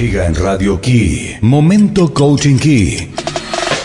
[0.00, 3.12] Llega en Radio Key, Momento Coaching Key,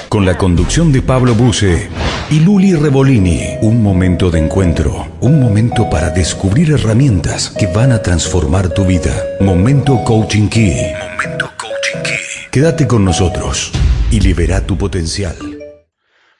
[0.07, 1.89] con la conducción de Pablo Buse
[2.31, 3.57] y Luli Revolini.
[3.61, 9.11] Un momento de encuentro, un momento para descubrir herramientas que van a transformar tu vida.
[9.41, 10.93] Momento Coaching Key.
[10.93, 12.49] Momento Coaching Key.
[12.49, 13.73] Quédate con nosotros
[14.09, 15.35] y libera tu potencial.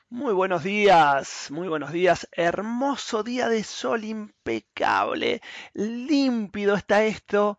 [0.09, 2.29] Muy buenos días, muy buenos días.
[2.31, 5.41] Hermoso día de sol impecable.
[5.73, 7.57] Límpido está esto.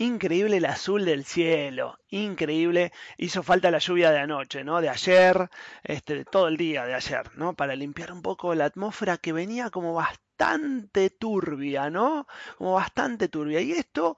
[0.00, 2.92] Increíble el azul del cielo, increíble.
[3.16, 4.80] Hizo falta la lluvia de anoche, ¿no?
[4.80, 5.50] De ayer,
[5.82, 7.54] este, todo el día de ayer, ¿no?
[7.54, 12.26] Para limpiar un poco la atmósfera que venía como bastante turbia, ¿no?
[12.56, 13.60] Como bastante turbia.
[13.60, 14.16] Y esto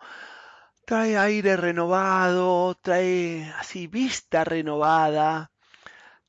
[0.87, 5.53] trae aire renovado, trae así vista renovada,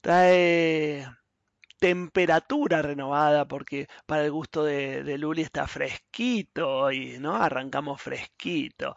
[0.02, 1.08] trae
[1.80, 7.36] temperatura renovada, porque para el gusto de, de Luli está fresquito y ¿no?
[7.38, 8.96] Arrancamos fresquito.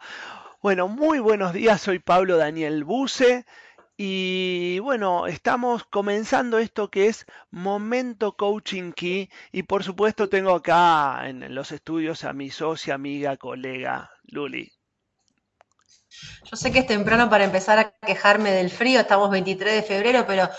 [0.65, 3.45] Bueno, muy buenos días, soy Pablo Daniel Buse
[3.97, 11.29] y bueno, estamos comenzando esto que es Momento Coaching Key y por supuesto tengo acá
[11.29, 14.73] en los estudios a mi socia, amiga, colega Luli.
[16.45, 20.25] Yo sé que es temprano para empezar a quejarme del frío, estamos 23 de febrero,
[20.25, 20.49] pero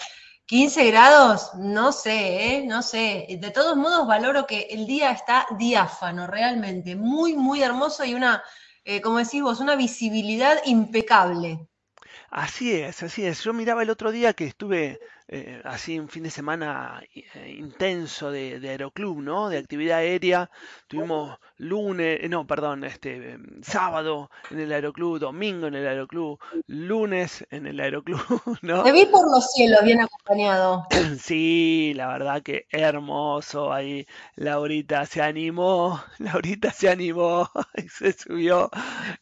[0.46, 2.64] 15 grados, no sé, ¿eh?
[2.64, 3.26] no sé.
[3.40, 8.40] De todos modos, valoro que el día está diáfano, realmente, muy, muy hermoso y una
[8.86, 11.68] eh, como decís vos, una visibilidad impecable.
[12.30, 13.42] Así es, así es.
[13.42, 18.30] Yo miraba el otro día que estuve eh, así un fin de semana eh, intenso
[18.30, 19.48] de, aeroclub, ¿no?
[19.48, 20.50] De actividad aérea.
[20.86, 26.38] Tuvimos lunes, eh, no, perdón, este em, sábado en el aeroclub, domingo en el aeroclub,
[26.68, 28.20] lunes en el aeroclub,
[28.62, 28.84] ¿no?
[28.84, 30.86] Te vi por los cielos bien acompañado.
[31.18, 34.06] Sí, la verdad que hermoso ahí.
[34.36, 38.70] Laurita se animó, Laurita se animó y se subió.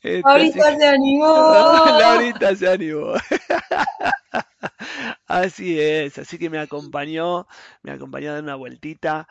[0.02, 1.84] Este, Laurita se animó.
[1.98, 3.14] Laurita se animó.
[5.27, 7.47] Así es, así que me acompañó,
[7.82, 9.28] me acompañó a dar una vueltita.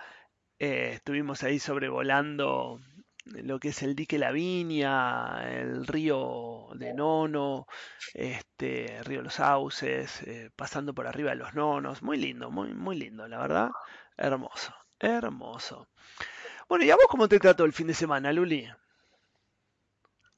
[0.59, 2.79] Eh, estuvimos ahí sobrevolando
[3.25, 7.67] lo que es el dique La Viña, el río de Nono,
[8.13, 12.03] este, río Los Sauces, eh, pasando por arriba de los Nonos.
[12.03, 13.71] Muy lindo, muy, muy lindo, la verdad.
[14.17, 15.87] Hermoso, hermoso.
[16.69, 18.67] Bueno, ¿y a vos cómo te trató el fin de semana, Luli?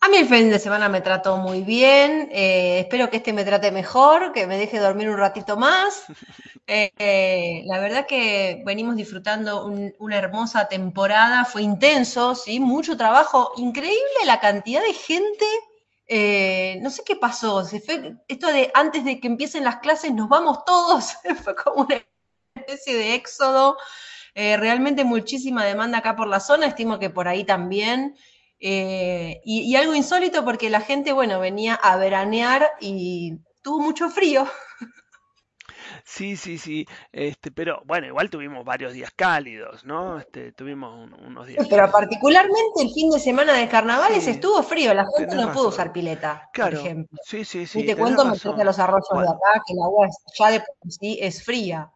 [0.05, 3.43] A mí el fin de semana me trató muy bien, eh, espero que este me
[3.43, 6.03] trate mejor, que me deje dormir un ratito más.
[6.67, 9.67] Eh, la verdad que venimos disfrutando
[9.99, 12.59] una hermosa temporada, fue intenso, ¿sí?
[12.59, 15.45] mucho trabajo, increíble la cantidad de gente.
[16.07, 20.66] Eh, no sé qué pasó, esto de antes de que empiecen las clases nos vamos
[20.66, 22.03] todos, fue como una
[22.55, 23.77] especie de éxodo.
[24.33, 28.16] realmente muchísima demanda acá por la zona, estimo que por ahí también.
[28.59, 34.47] Eh, y, algo insólito porque la gente, bueno, venía a veranear y tuvo mucho frío.
[36.03, 40.19] Sí, sí, sí, este, pero bueno, igual tuvimos varios días cálidos, ¿no?
[40.19, 41.66] Este, tuvimos unos días.
[41.67, 45.91] Pero particularmente el fin de semana de carnavales estuvo frío, la gente no pudo usar
[45.91, 47.17] pileta, por ejemplo.
[47.23, 47.79] Sí, sí, sí.
[47.79, 50.91] Y te cuento meterte a los arroyos de acá, que el agua ya de por
[50.91, 51.91] sí es fría.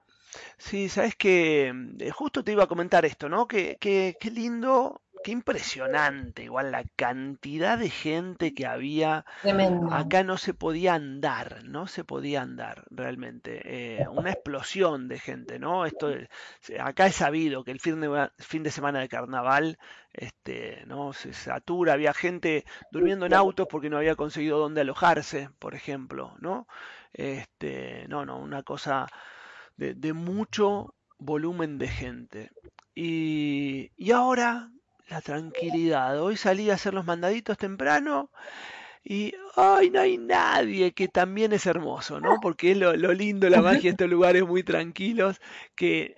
[0.57, 3.47] Sí, sabes que mm, justo te iba a comentar esto, ¿no?
[3.47, 9.25] Que, que, qué lindo Qué impresionante, igual la cantidad de gente que había.
[9.91, 13.62] Acá no se podía andar, no se podía andar realmente.
[13.66, 15.85] Eh, una explosión de gente, ¿no?
[15.85, 16.13] Esto,
[16.80, 19.78] acá es sabido que el fin de, fin de semana de carnaval
[20.13, 21.13] este, ¿no?
[21.13, 26.36] se satura, había gente durmiendo en autos porque no había conseguido dónde alojarse, por ejemplo,
[26.40, 26.68] ¿no?
[27.13, 29.07] Este, no, no, una cosa
[29.75, 32.51] de, de mucho volumen de gente.
[32.96, 34.69] Y, y ahora
[35.09, 36.21] la tranquilidad.
[36.21, 38.29] Hoy salí a hacer los mandaditos temprano
[39.03, 42.37] y ay, no hay nadie, que también es hermoso, ¿no?
[42.41, 45.39] Porque es lo, lindo, la magia de estos lugares muy tranquilos,
[45.75, 46.15] que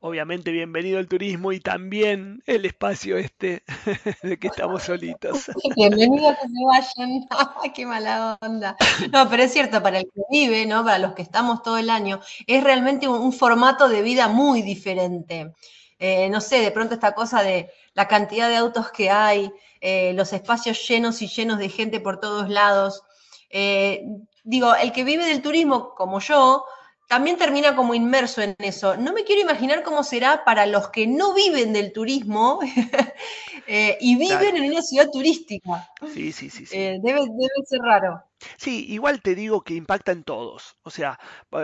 [0.00, 3.62] obviamente bienvenido al turismo y también el espacio este
[4.22, 5.50] de que estamos solitos.
[5.76, 8.76] Bienvenido a que se vayan, qué mala onda.
[9.12, 10.84] No, pero es cierto, para el que vive, ¿no?
[10.84, 15.52] Para los que estamos todo el año, es realmente un formato de vida muy diferente.
[15.98, 20.12] Eh, no sé, de pronto esta cosa de la cantidad de autos que hay, eh,
[20.14, 23.02] los espacios llenos y llenos de gente por todos lados.
[23.50, 24.04] Eh,
[24.42, 26.64] digo, el que vive del turismo como yo,
[27.08, 28.96] también termina como inmerso en eso.
[28.96, 32.60] No me quiero imaginar cómo será para los que no viven del turismo
[34.00, 35.88] y viven en una ciudad turística.
[36.12, 36.66] Sí, sí, sí.
[36.66, 36.76] sí.
[36.76, 38.24] debe, debe, ser raro.
[38.56, 40.76] Sí, igual te digo que impacta en todos.
[40.82, 41.18] O sea,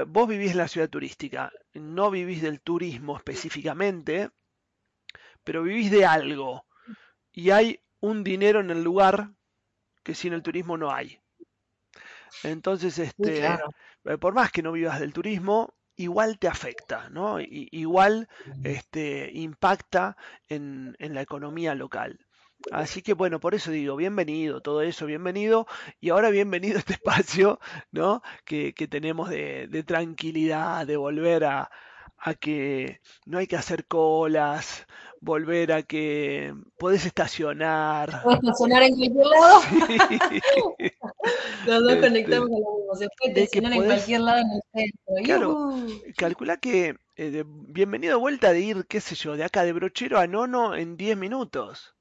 [0.07, 4.31] vos vivís en la ciudad turística, no vivís del turismo específicamente,
[5.45, 6.67] pero vivís de algo.
[7.33, 9.31] Y hay un dinero en el lugar
[10.03, 11.20] que sin el turismo no hay.
[12.43, 17.39] Entonces, este, eh, por más que no vivas del turismo, igual te afecta, ¿no?
[17.41, 18.29] igual
[18.65, 20.17] este, impacta
[20.49, 22.19] en, la economía local.
[22.73, 25.67] Así que bueno, por eso digo, bienvenido, todo eso, bienvenido.
[26.01, 27.59] Y ahora bienvenido a este espacio,
[27.91, 28.23] ¿no?
[28.45, 31.71] Que, tenemos de, tranquilidad, de volver a,
[32.19, 34.87] a que no hay que hacer colas,
[35.21, 38.23] volver a que podés estacionar.
[38.23, 39.61] Podés estacionar en cualquier lado.
[41.67, 42.95] Los dos este, conectamos con lo mismo.
[42.97, 45.25] Se puede estacionar en cualquier lado en el centro.
[45.25, 45.77] Claro,
[46.17, 50.27] calcula que eh, bienvenido vuelta de ir, qué sé yo, de acá de Brochero a
[50.27, 51.95] Nono en 10 minutos.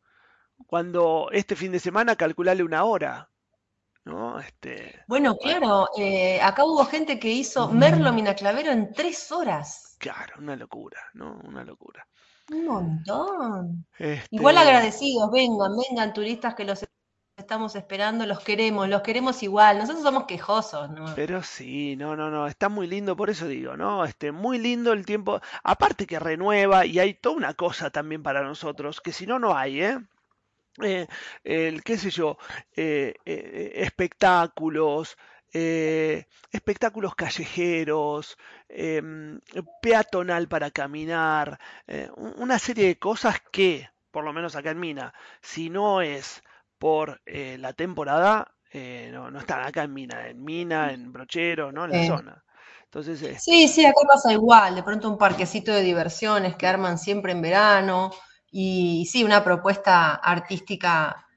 [0.65, 3.29] Cuando este fin de semana calculale una hora.
[4.05, 4.39] ¿no?
[4.39, 9.95] Este, bueno, claro, eh, acá hubo gente que hizo Merlo Minaclavero en tres horas.
[9.99, 11.39] Claro, una locura, ¿no?
[11.43, 12.07] Una locura.
[12.51, 13.85] Un montón.
[14.31, 16.83] Igual este agradecidos, vengan, vengan turistas que los
[17.49, 19.79] estamos esperando, los queremos, los queremos igual.
[19.79, 21.15] Nosotros somos quejosos, ¿no?
[21.15, 24.05] Pero sí, no, no, no, está muy lindo, por eso digo, ¿no?
[24.05, 25.41] Este, muy lindo el tiempo.
[25.63, 29.57] Aparte que renueva y hay toda una cosa también para nosotros, que si no, no
[29.57, 29.97] hay, ¿eh?
[30.83, 31.07] eh
[31.43, 32.37] el, qué sé yo,
[32.75, 35.17] eh, eh, espectáculos,
[35.51, 38.37] espectáculos callejeros,
[38.67, 39.39] em,
[39.81, 41.59] peatonal para caminar,
[42.15, 46.43] una serie de cosas que, por lo menos acá en Mina, si no es
[46.79, 48.55] por la temporada,
[49.11, 51.85] no, no, están acá en Mina, en Mina, en Brochero, ¿no?
[51.85, 52.43] En la zona.
[52.85, 56.97] Entonces, este Sí, sí, acá pasa igual, de pronto un parquecito de diversiones que arman
[56.97, 58.11] siempre en verano,
[58.51, 61.27] y sí, una propuesta artística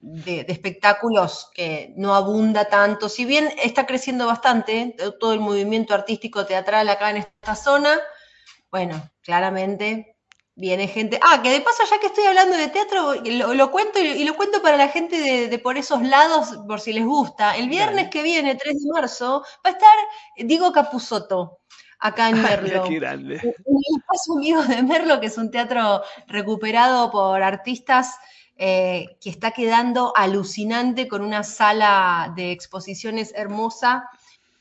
[0.00, 6.46] de, espectáculos que no abunda tanto, si bien está creciendo bastante todo el movimiento artístico
[6.46, 7.98] teatral acá en esta zona,
[8.70, 10.16] bueno, claramente
[10.58, 11.18] viene gente.
[11.22, 13.14] Ah, que de paso, ya que estoy hablando de teatro,
[13.54, 17.06] lo, cuento y, lo cuento para la gente de, por esos lados, por si les
[17.06, 17.56] gusta.
[17.56, 19.96] El viernes que viene, 3 de marzo, va a estar
[20.36, 21.60] Diego Capusotto
[22.00, 22.84] acá en Merlo.
[22.88, 23.56] Qué grande.
[23.64, 28.16] Un espacio de Merlo, que es un teatro recuperado por artistas
[28.56, 34.10] eh, que está quedando alucinante con una sala de exposiciones hermosa.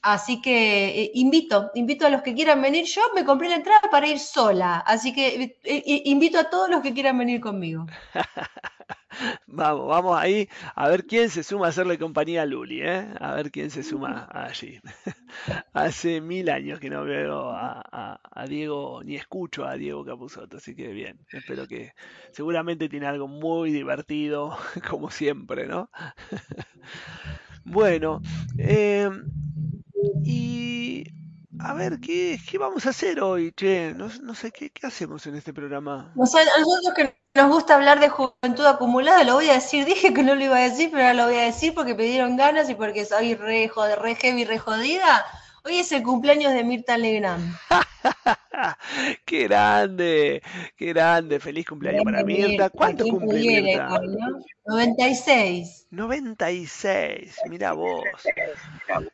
[0.08, 2.86] Así que eh, invito, invito a los que quieran venir.
[2.86, 6.82] Yo me compré la entrada para ir sola, así que eh, invito a todos los
[6.82, 7.86] que quieran venir conmigo.
[9.48, 13.08] Vamos, vamos ahí a ver quién se suma a hacerle compañía a Luli, ¿eh?
[13.20, 14.80] A ver quién se suma allí.
[15.74, 20.90] Hace mil años que no veo a, Diego, ni escucho a Diego Capuzotto, así que
[20.90, 21.18] bien.
[21.32, 21.94] Espero que
[22.32, 24.56] seguramente tiene algo muy divertido,
[24.90, 25.90] como siempre, ¿no?
[27.66, 28.22] bueno,
[28.60, 29.10] eh,
[30.24, 31.04] y
[31.60, 33.94] a ver, ¿qué, ¿qué, vamos a hacer hoy, che?
[33.94, 36.12] No, sé, ¿qué, ¿qué, hacemos en este programa?
[36.16, 40.36] nosotros que nos gusta hablar de juventud acumulada, lo voy a decir, dije que no
[40.36, 42.76] lo iba a decir, pero ahora lo voy a decir porque me dieron ganas y
[42.76, 45.26] porque soy re, re heavy, re jodida.
[45.68, 47.54] Hoy es el cumpleaños de Mirta Legrand.
[49.26, 50.42] ¡Qué grande!
[50.78, 51.42] ¡Qué grande!
[51.42, 52.70] ¡Feliz cumpleaños para Mirta!
[52.70, 54.00] ¿Cuánto cumple Mirta?
[54.66, 55.88] 96.
[55.92, 58.02] 96, mira vos.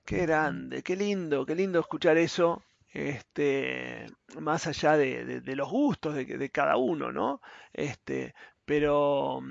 [0.06, 2.62] Qué grande, qué lindo, qué lindo escuchar eso
[2.94, 4.06] este,
[4.40, 7.42] más allá de, los gustos de, cada uno, ¿no?
[7.74, 9.42] Este, pero,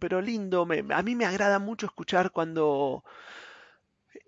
[0.00, 3.04] pero lindo, a mí me agrada mucho escuchar cuando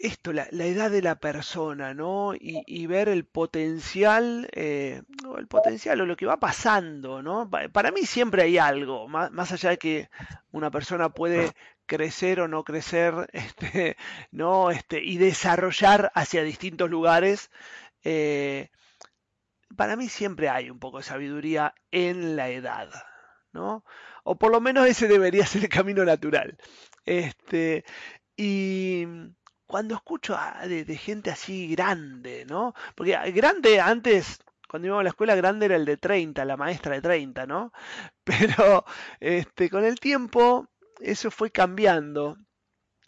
[0.02, 2.35] esto, la, edad de la persona, ¿no?
[2.35, 5.02] Y, ver el potencial, eh,
[5.38, 7.49] el potencial o lo que va pasando, ¿no?
[7.73, 10.11] Para mí siempre hay algo, más, allá de que
[10.50, 11.52] una persona puede
[11.87, 13.97] crecer o no crecer, este,
[14.32, 14.73] ¿no?
[14.73, 17.50] Este, y desarrollar hacia distintos lugares,
[18.02, 18.71] eh,
[19.76, 22.90] para mí siempre hay un poco de sabiduría en la edad,
[23.52, 23.85] ¿no?
[24.25, 26.59] O por lo menos ese debería ser el camino natural.
[27.04, 27.85] Este,
[28.37, 29.06] y
[29.73, 30.37] cuando escucho
[30.69, 32.75] de, gente así grande, ¿no?
[32.95, 34.38] Porque grande antes,
[34.69, 37.73] cuando íbamos a la escuela, grande era el de 30, la maestra de 30, ¿no?
[38.25, 38.85] Pero
[39.19, 40.69] este, con el tiempo
[41.00, 42.37] eso fue cambiando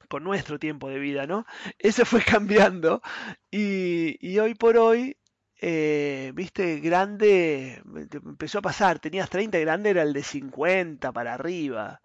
[0.09, 1.44] con nuestro tiempo de vida, ¿no?
[1.78, 3.02] Eso fue cambiando
[3.50, 5.18] y, hoy por hoy,
[5.61, 12.00] eh, viste, grande, empezó a pasar, tenías 30, grande era el de 50 para arriba.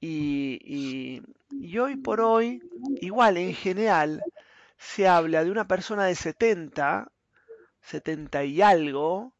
[0.00, 2.62] Y, y, hoy por hoy,
[3.00, 4.22] igual en general,
[4.78, 7.12] se habla de una persona de 70,
[7.82, 9.34] 70 y algo,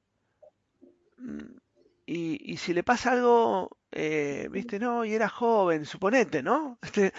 [1.19, 1.57] mm,
[2.07, 6.79] y, y si le pasa algo, eh, viste, no, y era joven, suponete, ¿no?
[6.83, 7.13] Este,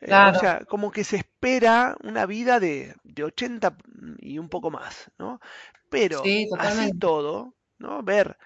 [0.00, 3.74] eh, o sea, como que se espera una vida de, de 80
[4.18, 5.40] y un poco más, ¿no?
[5.88, 6.22] Pero
[6.58, 8.02] así todo, ¿no?
[8.02, 8.36] Ver,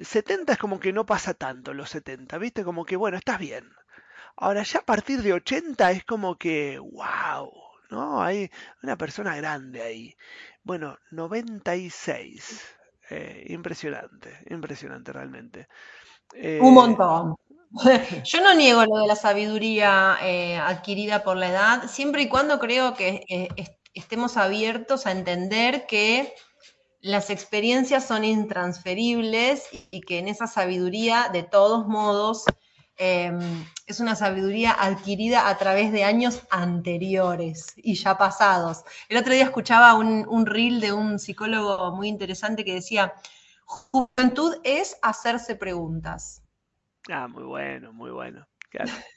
[0.00, 2.64] 70 es como que no pasa tanto los 70, ¿viste?
[2.64, 3.70] Como que, bueno, estás bien.
[4.36, 7.52] Ahora ya a partir de 80 es como que, wow,
[7.90, 8.22] ¿no?
[8.22, 8.50] Hay
[8.82, 10.16] una persona grande ahí.
[10.62, 12.64] Bueno, 96.
[13.10, 15.68] Eh, impresionante, impresionante realmente.
[16.34, 17.36] Eh, Un montón.
[18.24, 22.58] Yo no niego lo de la sabiduría eh, adquirida por la edad, siempre y cuando
[22.58, 23.24] creo que
[23.94, 26.34] estemos abiertos a entender que
[27.00, 32.44] las experiencias son intransferibles y que en esa sabiduría, de todos modos,
[32.96, 33.38] em,
[33.86, 38.82] es una sabiduría adquirida a través de años anteriores y ya pasados.
[39.08, 43.14] El otro día escuchaba un, un reel de un psicólogo muy interesante que decía,
[43.64, 46.42] juventud es hacerse preguntas.
[47.08, 48.46] Ah, muy bueno, muy bueno.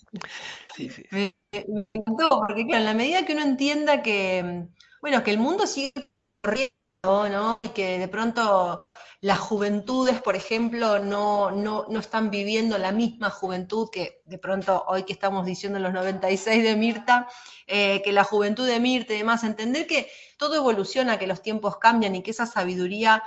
[0.76, 1.04] Sí, sí.
[1.12, 4.68] Me, me, encantó, porque claro, en la medida que uno entienda que,
[5.02, 5.94] bueno, que el mundo sigue
[6.42, 6.74] corriendo
[7.04, 7.60] ¿no?
[7.64, 8.88] Y que de pronto
[9.22, 14.86] las juventudes, por ejemplo, no, no, no, están viviendo la misma juventud que de pronto
[14.88, 17.28] hoy que estamos diciendo los 96 de Mirta,
[17.66, 21.78] eh, que la juventud de Mirta y demás, entender que todo evoluciona, que los tiempos
[21.78, 23.24] cambian y que esa sabiduría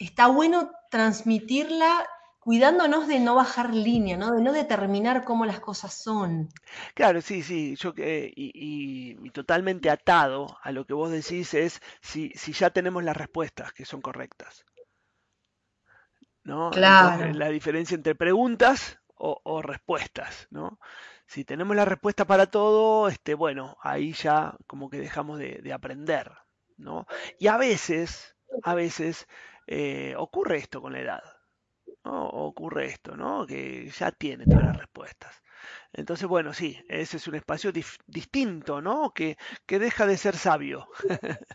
[0.00, 2.08] está bueno transmitirla
[2.46, 4.30] cuidándonos de no bajar línea, ¿no?
[4.30, 6.48] De no determinar cómo las cosas son.
[6.94, 12.30] Claro, sí, sí, yo que y, totalmente atado a lo que vos decís es si,
[12.36, 14.64] si ya tenemos las respuestas que son correctas.
[16.44, 16.70] ¿No?
[16.70, 17.32] Claro.
[17.32, 20.78] la diferencia entre preguntas o, respuestas, ¿no?
[21.26, 26.30] Si tenemos la respuesta para todo, este, bueno, ahí ya como que dejamos de, aprender,
[26.76, 27.08] ¿no?
[27.40, 29.26] Y a veces, a veces
[29.66, 31.35] eh, ocurre esto con la edad
[32.06, 33.46] ocurre esto, ¿no?
[33.46, 35.42] Que ya tiene todas las respuestas.
[35.96, 37.72] Entonces, bueno, sí, ese es un espacio
[38.06, 39.12] distinto, ¿no?
[39.14, 40.88] Que, que, deja de ser sabio.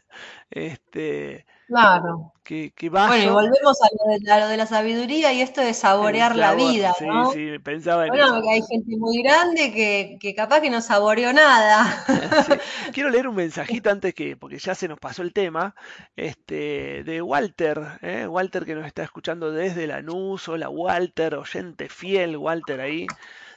[0.50, 2.34] este, claro.
[2.44, 6.56] Que, que Bueno, y volvemos a lo, de, la sabiduría y esto de saborear la
[6.56, 7.32] vida, sí, ¿no?
[7.32, 11.32] Sí, pensaba en bueno, porque hay gente muy grande que, que capaz que no saboreó
[11.34, 12.04] nada.
[12.94, 15.76] Quiero leer un mensajito antes que, porque ya se nos pasó el tema,
[16.16, 18.26] este, de Walter, ¿eh?
[18.26, 23.06] Walter que nos está escuchando desde Lanús, hola Walter, oyente fiel, Walter ahí.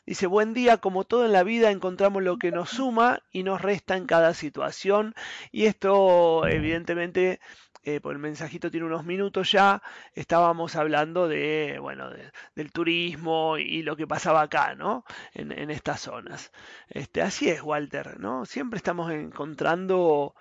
[0.07, 3.63] Dice, buen día, como todo en la vida encontramos lo que nos suma y nos
[3.63, 5.15] resta en cada situación.
[5.51, 7.41] Y esto, evidentemente,
[7.85, 9.83] eh, por el mensajito tiene unos minutos ya,
[10.15, 12.11] estábamos hablando de, bueno,
[12.55, 15.05] del turismo y lo que pasaba acá, ¿no?
[15.35, 16.51] En, estas zonas.
[16.89, 18.47] Este, así es, Walter, ¿no?
[18.47, 20.35] Siempre estamos encontrando,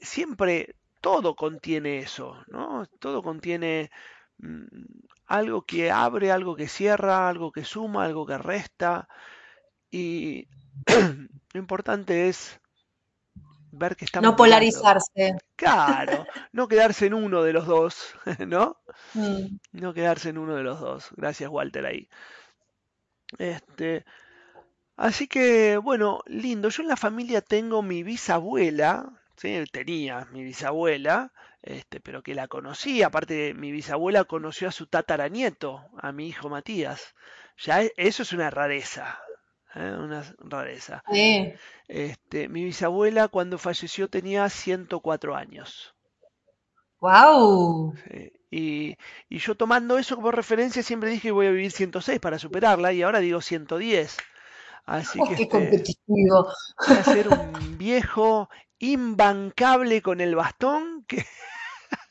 [0.00, 2.86] siempre todo contiene eso, ¿no?
[3.00, 3.90] Todo contiene
[4.38, 4.64] mm,
[5.26, 9.08] algo que abre, algo que cierra, algo que suma, algo que resta.
[9.90, 10.48] Y
[11.52, 12.60] lo importante es
[13.70, 14.30] ver que estamos.
[14.30, 15.36] No polarizarse.
[15.56, 18.14] Claro, no quedarse en uno de los dos,
[18.46, 18.78] ¿no?
[19.14, 19.58] Mm.
[19.72, 21.08] No quedarse en uno de los dos.
[21.16, 22.08] Gracias, Walter, ahí.
[23.38, 24.04] Este.
[24.96, 26.68] Así que, bueno, lindo.
[26.68, 29.64] Yo en la familia tengo mi bisabuela, ¿sí?
[29.70, 33.02] tenía mi bisabuela, este, pero que la conocí.
[33.02, 37.14] Aparte, mi bisabuela conoció a su tataranieto, a mi hijo Matías.
[37.58, 39.18] Ya e, eso es una rareza,
[39.74, 39.96] ¿eh?
[39.98, 41.02] una rareza.
[41.88, 45.94] Este, mi bisabuela cuando falleció tenía 104 años.
[47.00, 47.94] ¡Wow!
[48.50, 48.96] Y,
[49.28, 53.02] yo tomando eso como referencia siempre dije que voy a vivir 106 para superarla y
[53.02, 54.16] ahora digo 110.
[54.86, 56.52] Así oh, que qué este, competitivo.
[56.86, 58.48] Voy a ser un viejo
[58.92, 61.24] imbancable con el bastón que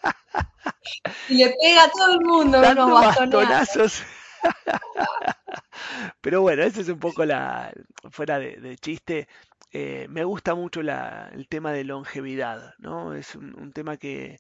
[1.30, 4.04] y le pega a todo el mundo unos bastonazos.
[6.22, 7.72] Pero bueno, ese es un poco la,
[8.10, 9.28] fuera de, chiste,
[9.72, 13.14] eh, me gusta mucho el tema de longevidad, ¿no?
[13.14, 14.40] Es un, tema que,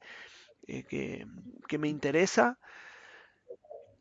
[0.67, 1.25] eh, que,
[1.67, 2.57] que, me interesa.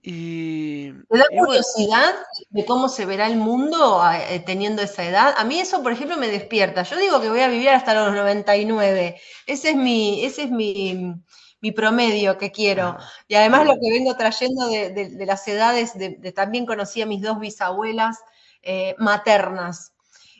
[0.05, 2.15] Y, ¿Te da curiosidad
[2.51, 5.35] de cómo se verá el mundo eh, teniendo esa edad?
[5.37, 6.83] A mí eso, por ejemplo, me despierta.
[6.83, 9.21] Yo digo que voy a vivir hasta los 99.
[9.47, 11.15] Ese es mi, ese es mi,
[11.61, 12.97] mi promedio que quiero.
[13.29, 17.39] Y además lo que vengo trayendo de, las edades, de, también conocí a mis dos
[17.39, 18.19] bisabuelas
[18.63, 19.93] eh, maternas.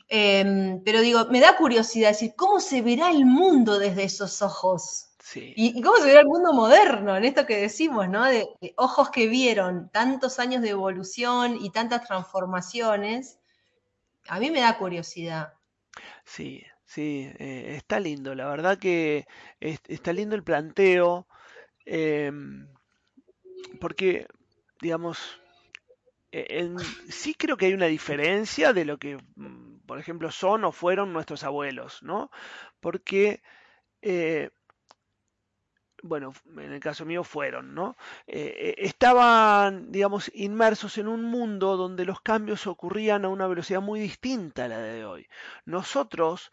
[0.09, 5.12] Em, pero digo, me da curiosidad decir, ¿cómo se verá el mundo desde esos ojos?
[5.35, 8.25] Y, cómo se verá el mundo moderno, en esto que decimos, ¿no?
[8.25, 13.39] De, ojos que vieron tantos años de evolución y tantas transformaciones,
[14.27, 15.53] a mí me da curiosidad.
[16.25, 16.63] Sí,
[16.93, 19.25] Sí, eh, está lindo, la verdad que
[19.59, 21.27] está lindo el planteo,
[21.85, 22.67] em,
[23.79, 24.27] porque,
[24.79, 25.41] digamos,
[26.31, 26.69] e,
[27.09, 31.13] sí creo que hay una diferencia de lo que, mm, por ejemplo, son o fueron
[31.13, 32.29] nuestros abuelos, ¿no?
[32.79, 33.41] Porque
[34.01, 34.51] eh,
[36.03, 37.95] bueno, en el caso mío fueron, ¿no?
[38.27, 43.81] Eh, eh, estaban, digamos, inmersos en un mundo donde los cambios ocurrían a una velocidad
[43.81, 45.27] muy distinta a la de hoy.
[45.65, 46.51] Nosotros,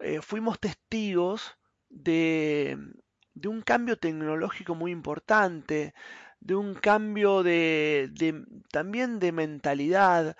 [0.00, 1.56] eh, fuimos testigos
[1.88, 2.76] de,
[3.44, 5.94] un cambio tecnológico muy importante,
[6.40, 8.10] de un cambio de,
[8.72, 10.36] también de mentalidad,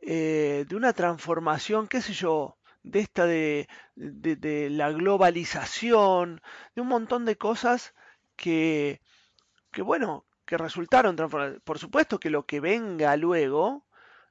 [0.00, 3.68] de una transformación, qué sé yo, de esta de,
[4.70, 6.40] la globalización,
[6.74, 7.94] de un montón de cosas
[8.36, 9.00] que,
[9.72, 11.60] que bueno, que resultaron transformadas.
[11.64, 13.86] Por supuesto que lo que venga luego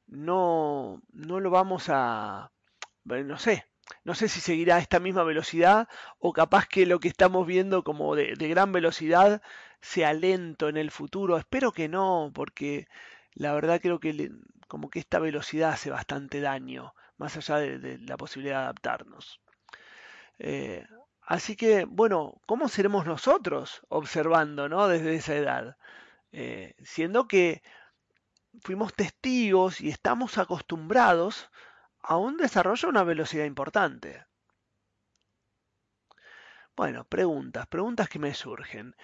[0.08, 2.52] no, no lo vamos a,
[3.06, 3.66] no sé,
[4.04, 5.88] no sé si seguirá a esta misma velocidad
[6.20, 9.42] o capaz que lo que estamos viendo como de, gran velocidad
[9.82, 11.38] sea lento en el futuro.
[11.38, 12.88] Espero que no, porque
[13.34, 14.32] la verdad creo que
[14.68, 19.42] como que esta velocidad hace bastante daño, más allá de, la posibilidad de adaptarnos.
[20.40, 20.86] Eh,
[21.22, 24.88] así que, bueno, ¿cómo seremos nosotros observando, ¿no?
[24.88, 25.78] Desde esa edad.
[26.32, 27.62] Eh, siendo que
[28.62, 31.50] fuimos testigos y estamos acostumbrados
[32.02, 34.26] a un desarrollo a una velocidad importante.
[36.76, 38.96] Bueno, preguntas, preguntas que me surgen.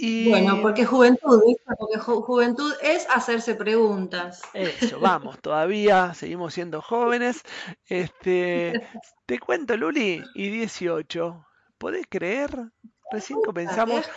[0.00, 0.28] Y...
[0.28, 1.42] Bueno, porque juventud,
[1.76, 4.42] porque juventud es hacerse preguntas.
[4.54, 7.42] Eso, vamos, todavía seguimos siendo jóvenes.
[7.84, 8.86] Este,
[9.26, 11.44] te cuento, Luli, y 18.
[11.78, 12.70] ¿Podés creer?
[13.10, 14.08] Recién comenzamos.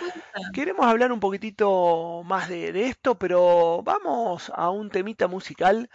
[0.53, 5.89] Queremos hablar un poquitito más de, esto, pero vamos a un temita musical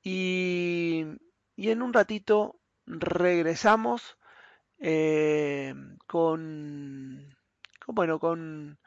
[0.00, 1.06] y,
[1.56, 4.16] en un ratito regresamos
[4.78, 5.74] eh,
[6.06, 7.34] con,
[7.88, 8.78] bueno, con,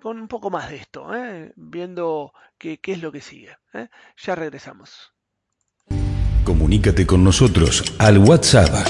[0.00, 3.56] con un poco más de esto, eh, viendo qué, es lo que sigue.
[3.74, 3.88] Eh.
[4.18, 5.12] Ya regresamos.
[6.44, 8.86] Comunícate con nosotros al WhatsApp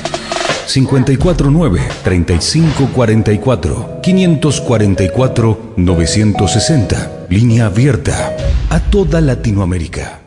[0.67, 7.27] 549 3544 544 960.
[7.31, 8.37] Línea abierta
[8.71, 10.23] a toda Latinoamérica.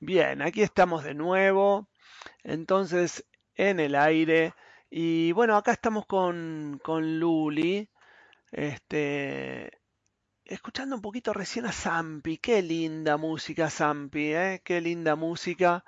[0.00, 1.88] Bien, aquí estamos de nuevo.
[2.44, 4.54] Entonces, en el aire.
[4.90, 7.88] Y bueno, acá estamos con, con Luli.
[8.50, 9.80] Este,
[10.44, 12.38] escuchando un poquito recién a Zampi.
[12.38, 14.62] Qué linda música, Zampi, ¿eh?
[14.64, 15.84] Qué linda música.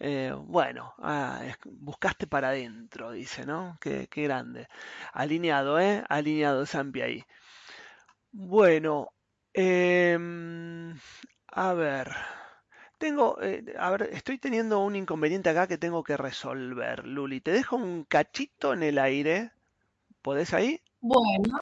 [0.00, 3.78] Eh, bueno, ah, buscaste para adentro, dice, ¿no?
[3.80, 4.68] Qué, grande.
[5.12, 6.04] Alineado, ¿eh?
[6.08, 7.24] Alineado Zampi ahí.
[8.32, 9.10] Bueno,
[9.52, 10.98] em,
[11.48, 12.08] a ver.
[12.98, 17.40] Tengo, eh, a ver, estoy teniendo un inconveniente acá que tengo que resolver, Luli.
[17.40, 19.52] Te dejo un cachito en el aire.
[20.22, 20.80] ¿Podés ahí?
[21.00, 21.60] Bueno,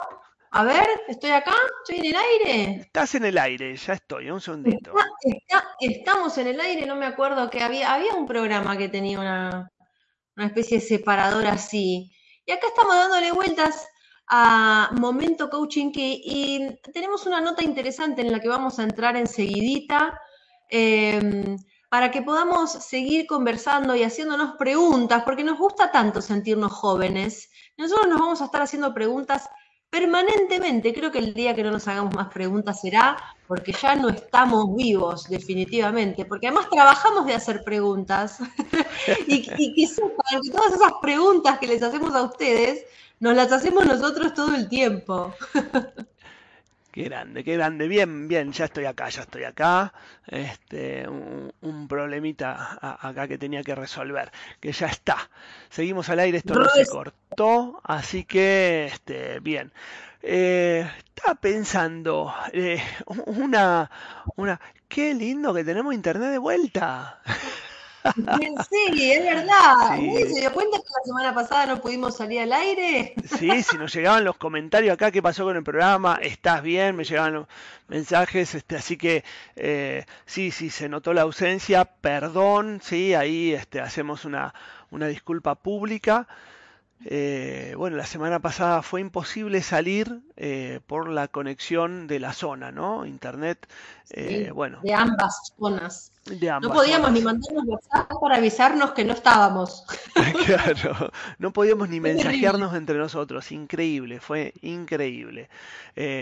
[0.53, 1.53] a ver, ¿estoy acá?
[1.81, 2.81] ¿Estoy en el aire?
[2.81, 4.93] Estás en el aire, ya estoy, un segundito.
[5.79, 9.71] estamos en el aire, no me acuerdo que había, había un programa que tenía una,
[10.35, 12.11] especie de separador así.
[12.45, 13.87] Y acá estamos dándole vueltas
[14.27, 19.15] a Momento Coaching Key y tenemos una nota interesante en la que vamos a entrar
[19.15, 20.19] enseguidita
[20.69, 21.57] em,
[21.89, 27.49] para que podamos seguir conversando y haciéndonos preguntas, porque nos gusta tanto sentirnos jóvenes.
[27.77, 29.47] Nosotros nos vamos a estar haciendo preguntas
[29.91, 30.93] permanentemente.
[30.93, 34.75] Creo que el día que no nos hagamos más preguntas será porque ya no estamos
[34.75, 36.25] vivos, definitivamente.
[36.25, 38.39] Porque además trabajamos de hacer preguntas
[39.27, 39.87] y, que que
[40.51, 42.85] todas esas preguntas que les hacemos a ustedes,
[43.19, 45.35] nos las hacemos nosotros todo el tiempo.
[46.91, 47.87] Qué grande, qué grande.
[47.87, 49.93] Bien, bien, ya estoy acá, ya estoy acá.
[50.27, 55.29] Este, un, problemita acá que tenía que resolver, que ya está.
[55.69, 59.71] Seguimos al aire, esto no se cortó, así que, este, bien.
[60.21, 62.81] Eh, estaba pensando, eh,
[63.25, 63.89] una,
[64.35, 67.21] una, qué lindo que tenemos internet de vuelta.
[68.69, 69.97] Sí, es verdad.
[70.33, 73.13] ¿Se dio cuenta que la semana pasada no pudimos salir al aire?
[73.37, 76.19] Sí, si nos llegaban los comentarios acá, ¿qué pasó con el programa?
[76.21, 76.95] ¿Estás bien?
[76.95, 77.47] Me llegaban los
[77.87, 79.23] mensajes, este, así que
[79.55, 84.53] eh, sí, sí, se notó la ausencia, perdón, sí, ahí este, hacemos una,
[84.89, 86.27] una disculpa pública.
[87.05, 92.71] Eh, bueno, la semana pasada fue imposible salir eh, por la conexión de la zona,
[92.71, 93.05] ¿no?
[93.05, 93.67] Internet,
[94.11, 94.79] eh, bueno.
[94.83, 96.11] De ambas zonas.
[96.61, 99.85] no podíamos ni mandarnos WhatsApp para avisarnos que no estábamos.
[100.45, 103.51] claro, no podíamos ni mensajearnos entre nosotros.
[103.51, 105.49] Increíble, fue increíble.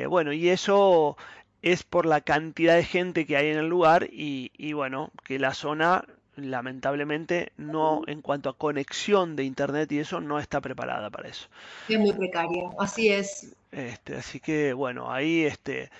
[0.07, 1.17] bueno, y eso
[1.61, 5.39] es por la cantidad de gente que hay en el lugar y, y bueno, que
[5.39, 11.09] la zona lamentablemente no en cuanto a conexión de internet y eso no está preparada
[11.09, 11.47] para eso.
[11.87, 13.53] Es muy precaria, así es.
[13.71, 15.91] Este, así que bueno, ahí este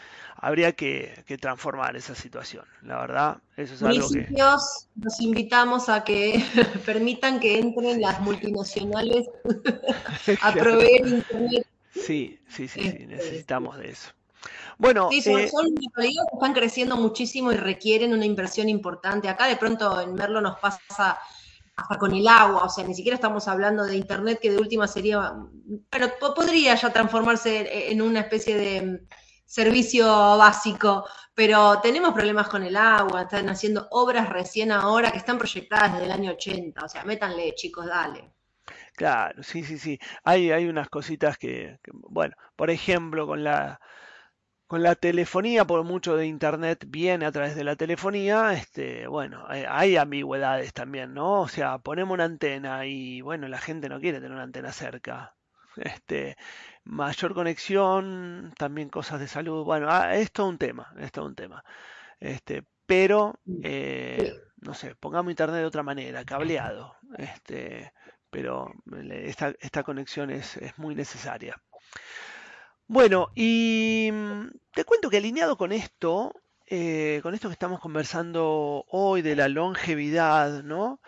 [0.41, 2.65] habría que, transformar esa situación.
[2.81, 4.27] La verdad, eso es algo que.
[4.31, 6.43] Los invitamos a que
[6.85, 9.27] permitan que entren las multinacionales
[10.41, 11.67] a proveer internet.
[11.93, 14.11] Sí, sí, sí, sí, este, necesitamos de eso.
[14.77, 15.49] Bueno, sí, son, eh,
[15.97, 19.27] que están creciendo muchísimo y requieren una inversión importante.
[19.27, 21.19] Acá de pronto en Merlo nos pasa
[21.75, 24.87] hasta con el agua, o sea, ni siquiera estamos hablando de Internet que de última
[24.87, 25.33] sería,
[25.89, 29.01] pero podría ya transformarse en una especie de
[29.45, 30.05] servicio
[30.37, 35.93] básico, pero tenemos problemas con el agua, están haciendo obras recién ahora que están proyectadas
[35.93, 38.31] desde el año 80, o sea, métanle, chicos, dale.
[38.95, 39.97] Claro, sí, sí, sí.
[40.23, 43.79] Hay, hay unas cositas que, bueno, por ejemplo, con la,
[44.69, 49.43] con la telefonía, por mucho de internet viene a través de la telefonía, este, bueno,
[49.47, 51.41] hay, ambigüedades también, ¿no?
[51.41, 55.35] O sea, ponemos una antena y bueno, la gente no quiere tener una antena cerca.
[55.75, 56.37] Este,
[56.83, 59.63] mayor conexión, también cosas de salud.
[59.65, 61.63] Bueno, ah, es un tema, es todo un tema.
[62.19, 66.95] Este, pero, eh, no sé, pongamos internet de otra manera, cableado.
[67.17, 67.91] Este,
[68.29, 68.71] pero
[69.09, 71.59] esta, esta conexión es, es, muy necesaria.
[72.89, 76.33] Bueno, y mm, te cuento que alineado con esto,
[76.65, 80.99] eh, con esto que estamos conversando hoy de la longevidad, ¿no?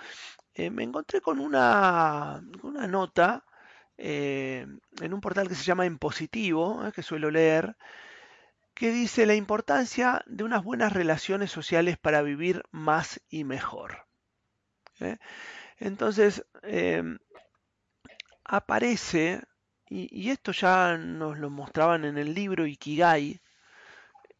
[0.55, 3.45] Eh, me encontré con una, una nota
[3.97, 4.67] eh,
[5.01, 7.75] en un portal que se llama En Positivo, que suelo leer,
[8.73, 14.07] que dice la importancia de unas buenas relaciones sociales para vivir más y mejor.
[15.79, 16.45] Entonces,
[18.45, 19.41] aparece,
[19.91, 23.41] y, esto ya nos lo mostraban en el libro Ikigai,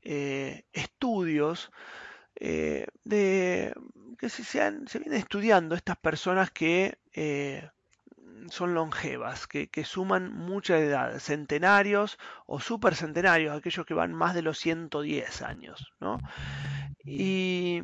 [0.02, 1.72] eh, estudios
[2.36, 3.74] eh, de
[4.18, 7.70] que se, se, vienen estudiando estas personas que eh,
[8.50, 14.58] son longevas, que, suman mucha edad, centenarios o supercentenarios, aquellos que van más de los
[14.58, 15.92] 110 años.
[16.00, 16.18] ¿no?
[17.04, 17.84] Y,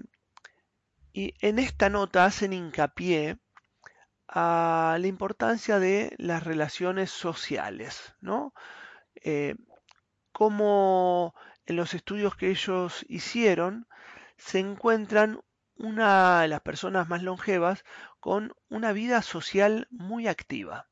[1.12, 3.38] y en esta nota hacen hincapié
[4.40, 8.54] a la importancia de las relaciones sociales, ¿no?
[9.24, 9.56] Eh,
[10.32, 11.34] como
[11.66, 13.88] en los estudios que ellos hicieron
[14.38, 15.42] se encuentran
[15.76, 17.84] una de las personas más longevas
[18.20, 20.88] con una vida social muy activa.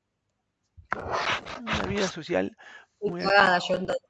[1.61, 2.57] Una vida social
[2.99, 3.59] muy activa.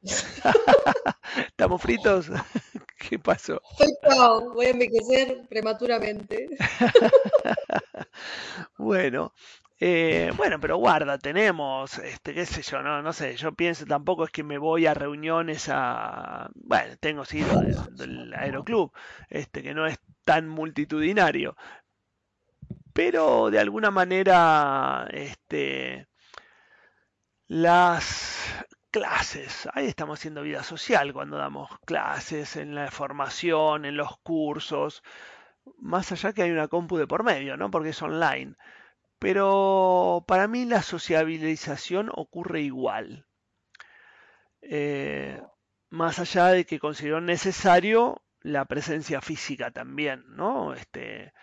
[1.48, 2.28] ¿Estamos fritos?
[2.98, 3.62] ¿Qué pasó?
[3.78, 3.91] Estoy
[4.54, 6.48] voy a envejecer prematuramente.
[8.77, 9.33] bueno,
[9.79, 14.23] eh, bueno, pero guarda, tenemos, este, qué sé yo, no, no sé, yo pienso tampoco
[14.23, 17.43] es que me voy a reuniones a, bueno, tengo sí
[17.91, 18.93] del, aeroclub,
[19.29, 21.57] este, que no es tan multitudinario,
[22.93, 26.07] pero de alguna manera, este,
[27.47, 34.17] las clases, ahí estamos haciendo vida social cuando damos clases, en la formación, en los
[34.19, 35.03] cursos,
[35.78, 37.71] más allá que hay una compu de por medio, ¿no?
[37.71, 38.56] Porque es online.
[39.19, 43.25] Pero para mí la sociabilización ocurre igual.
[44.62, 45.41] Eh,
[45.89, 50.73] más allá de que considero necesario la presencia física también, ¿no?
[50.73, 51.34] Este,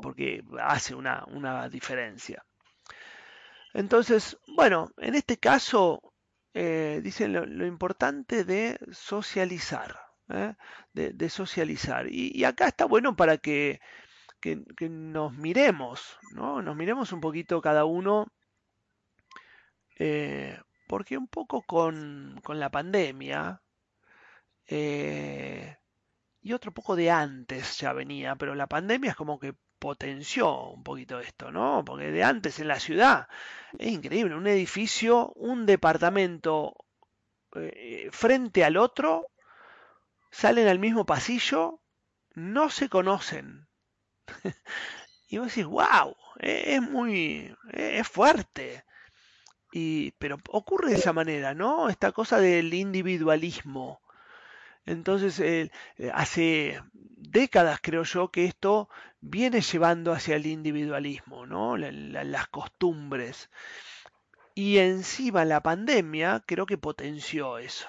[0.00, 2.44] porque hace una, una diferencia.
[3.74, 6.12] Entonces, bueno, en este caso
[6.54, 10.54] eh, dicen lo, importante de socializar, ¿eh?
[10.92, 12.06] de, socializar.
[12.08, 13.80] Y, acá está bueno para que,
[14.80, 16.62] nos miremos, ¿no?
[16.62, 18.26] Nos miremos un poquito cada uno,
[19.98, 20.58] eh,
[20.88, 23.62] porque un poco con, con la pandemia,
[26.42, 30.84] y otro poco de antes ya venía, pero la pandemia es como que potenció un
[30.84, 31.84] poquito esto, ¿no?
[31.84, 33.26] Porque de antes en la ciudad
[33.78, 36.74] es increíble, un edificio, un departamento
[37.56, 39.26] eh, frente al otro,
[40.32, 41.80] salen al mismo pasillo,
[42.34, 43.68] no se conocen.
[45.28, 48.84] y vos decís, wow, es muy, es fuerte.
[49.72, 51.88] Y, pero ocurre de esa manera, ¿no?
[51.88, 54.00] Esta cosa del individualismo.
[54.84, 55.70] Entonces, eh,
[56.12, 58.88] hace décadas creo yo que esto
[59.20, 61.76] viene llevando hacia el individualismo, ¿no?
[61.76, 63.48] las costumbres.
[64.54, 67.88] Y encima la pandemia creo que potenció eso,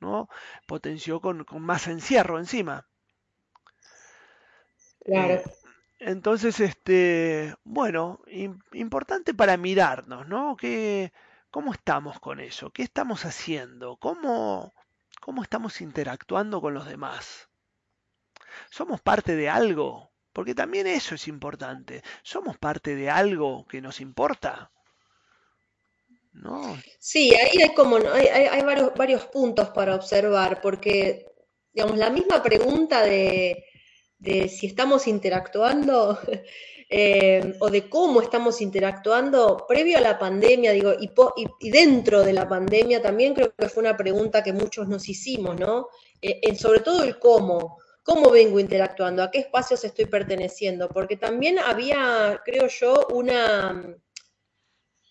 [0.00, 0.28] ¿no?
[0.66, 2.86] Potenció con, más encierro encima.
[5.04, 5.34] Claro.
[5.34, 5.44] Eh,
[6.00, 8.20] entonces, este, bueno,
[8.72, 10.56] importante para mirarnos, ¿no?
[11.50, 12.70] ¿Cómo estamos con eso?
[12.70, 13.96] ¿Qué estamos haciendo?
[13.96, 14.72] ¿Cómo,
[15.20, 17.50] ¿Cómo estamos interactuando con los demás?
[18.70, 20.10] ¿Somos parte de algo?
[20.32, 22.02] Porque también eso es importante.
[22.22, 24.70] ¿Somos parte de algo que nos importa?
[26.32, 26.78] ¿No?
[26.98, 31.26] Sí, ahí hay como hay, varios, varios, puntos para observar, porque
[31.72, 33.64] digamos, la misma pregunta de,
[34.18, 36.18] de si estamos interactuando
[36.92, 42.48] Eh, o de cómo estamos interactuando previo a la pandemia, digo, y, dentro de la
[42.48, 45.86] pandemia también creo que fue una pregunta que muchos nos hicimos, ¿no?
[46.20, 51.60] Eh, sobre todo el cómo, cómo vengo interactuando, a qué espacios estoy perteneciendo, porque también
[51.60, 53.96] había, creo yo, una,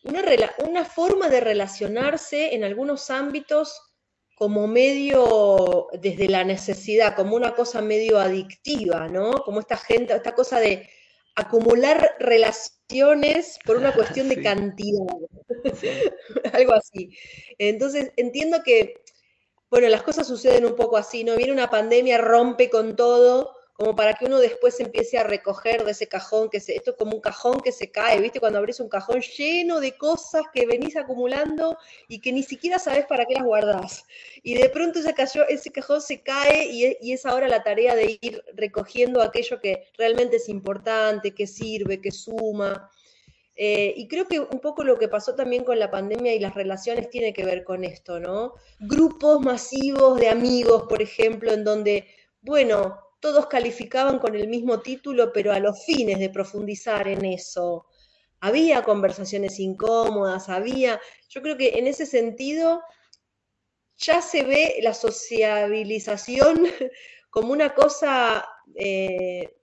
[0.09, 0.23] una,
[0.67, 3.81] una forma de relacionarse en algunos ámbitos
[4.35, 9.33] como medio desde la necesidad, como una cosa medio adictiva, ¿no?
[9.43, 10.89] Como esta gente, esta cosa de
[11.35, 15.05] acumular relaciones por una cuestión de cantidad,
[16.53, 17.09] algo así.
[17.57, 19.01] Entonces, entiendo que,
[19.69, 21.35] bueno, las cosas suceden un poco así, ¿no?
[21.35, 25.91] Viene una pandemia, rompe con todo, como para que uno después empiece a recoger de
[25.91, 28.41] ese cajón, que se, esto es como un cajón que se cae, ¿viste?
[28.41, 31.77] Cuando abrís un cajón lleno de cosas que venís acumulando
[32.09, 34.03] y que ni siquiera sabes para qué las guardás.
[34.43, 38.19] Y de pronto ese, cayó, ese cajón se cae y, es ahora la tarea de
[38.19, 42.91] ir recogiendo aquello que realmente es importante, que sirve, que suma.
[43.55, 46.53] Eh, y creo que un poco lo que pasó también con la pandemia y las
[46.53, 48.55] relaciones tiene que ver con esto, ¿no?
[48.81, 52.05] Grupos masivos de amigos, por ejemplo, en donde,
[52.41, 57.85] bueno, todos calificaban con el mismo título, pero a los fines de profundizar en eso.
[58.39, 62.81] Había conversaciones incómodas, había, yo creo que en ese sentido
[63.97, 66.63] ya se ve la sociabilización
[67.29, 69.55] como una cosa eh,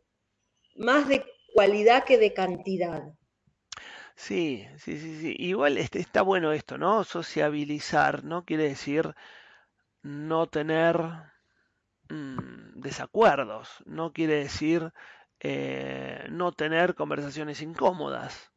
[0.76, 3.02] más de cualidad que de cantidad.
[4.14, 5.36] Sí, sí, sí.
[5.38, 7.04] Igual este, está bueno esto, ¿no?
[7.04, 8.44] Sociabilizar, ¿no?
[8.44, 9.14] Quiere decir
[10.02, 10.96] no tener
[12.08, 14.92] Mm, desacuerdos, no quiere decir
[15.40, 18.52] eh, no tener conversaciones incómodas,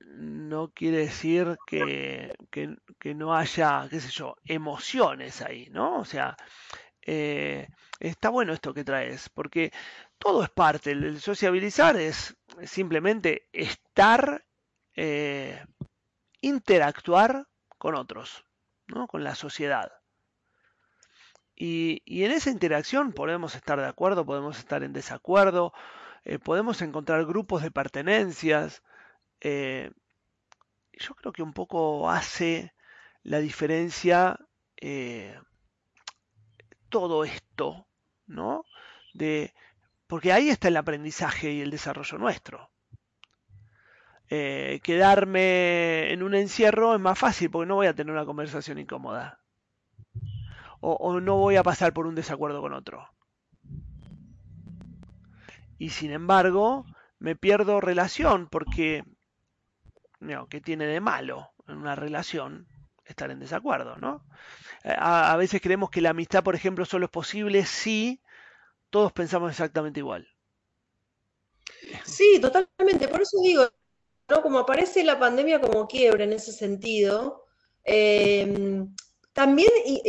[0.00, 6.00] no quiere decir que, que, no haya, qué sé yo, emociones ahí, ¿no?
[6.00, 6.36] O sea,
[7.02, 7.68] eh,
[8.00, 9.72] está bueno esto que traes, porque
[10.18, 14.44] todo es parte, el sociabilizar es simplemente estar,
[14.96, 15.64] eh,
[16.40, 17.46] interactuar
[17.78, 18.44] con otros,
[18.88, 19.06] ¿no?
[19.06, 19.92] con la sociedad.
[21.56, 25.72] Y, en esa interacción podemos estar de acuerdo, podemos estar en desacuerdo,
[26.24, 28.82] eh, podemos encontrar grupos de pertenencias.
[29.40, 29.90] Eh,
[30.92, 32.74] yo creo que un poco hace
[33.22, 34.38] la diferencia
[34.80, 35.38] eh,
[36.90, 37.86] todo esto,
[38.26, 38.64] ¿no?
[39.14, 39.54] De,
[40.06, 42.70] porque ahí está el aprendizaje y el desarrollo nuestro.
[44.28, 49.40] quedarme en un encierro es más fácil porque no voy a tener una conversación incómoda
[50.88, 53.08] o, no voy a pasar por un desacuerdo con otro.
[55.78, 56.86] Y sin embargo,
[57.18, 59.04] me pierdo relación porque,
[60.48, 62.68] ¿qué tiene de malo en una relación
[63.04, 64.24] estar en desacuerdo, ¿no?
[64.84, 68.20] Eh, a, a, veces creemos que la amistad, por ejemplo, solo es posible si
[68.90, 70.28] todos pensamos exactamente igual.
[72.04, 73.08] Sí, totalmente.
[73.08, 73.68] Por eso digo,
[74.28, 74.42] ¿no?
[74.42, 77.44] Como aparece la pandemia como quiebre en ese sentido,
[77.84, 78.86] eh,
[79.36, 79.68] también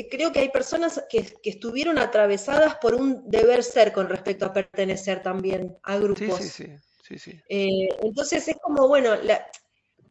[0.10, 5.22] creo que hay personas que, estuvieron atravesadas por un deber ser con respecto a pertenecer
[5.22, 6.40] también a grupos.
[6.40, 6.72] Sí, sí,
[7.04, 7.20] sí.
[7.20, 9.16] sí, eh, entonces es como, bueno,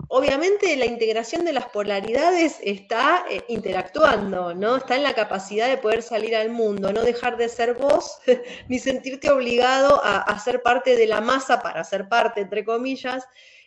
[0.09, 4.77] obviamente la integración de las polaridades está eh, interactuando, ¿no?
[4.77, 8.19] Está en la capacidad de poder salir al mundo, no dejar de ser vos,
[8.69, 13.25] ni sentirte obligado a, ser parte de la masa para ser parte, entre comillas.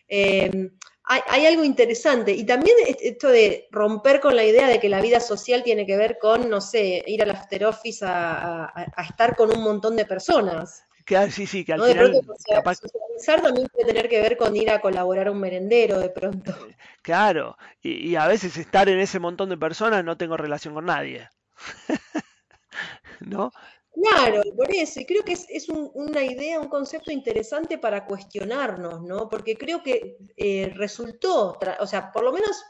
[0.07, 0.69] Eh,
[1.09, 2.31] hay, algo interesante.
[2.31, 5.97] Y también esto de romper con la idea de que la vida social tiene que
[5.97, 8.71] ver con, no sé, ir al after office a,
[9.09, 10.83] estar con un montón de personas.
[11.05, 12.13] Que, sí, sí, que al final...
[12.13, 16.53] socializar también puede tener que ver con ir a colaborar a un merendero de pronto.
[17.01, 20.85] Claro, y, y a veces estar en ese montón de personas no tengo relación con
[20.85, 21.29] nadie.
[23.21, 23.51] ¿No?
[23.91, 29.27] Claro, por eso, y creo que es, una idea, un concepto interesante para cuestionarnos, ¿no?
[29.27, 32.63] Porque creo que eh, resultó, o sea, por lo menos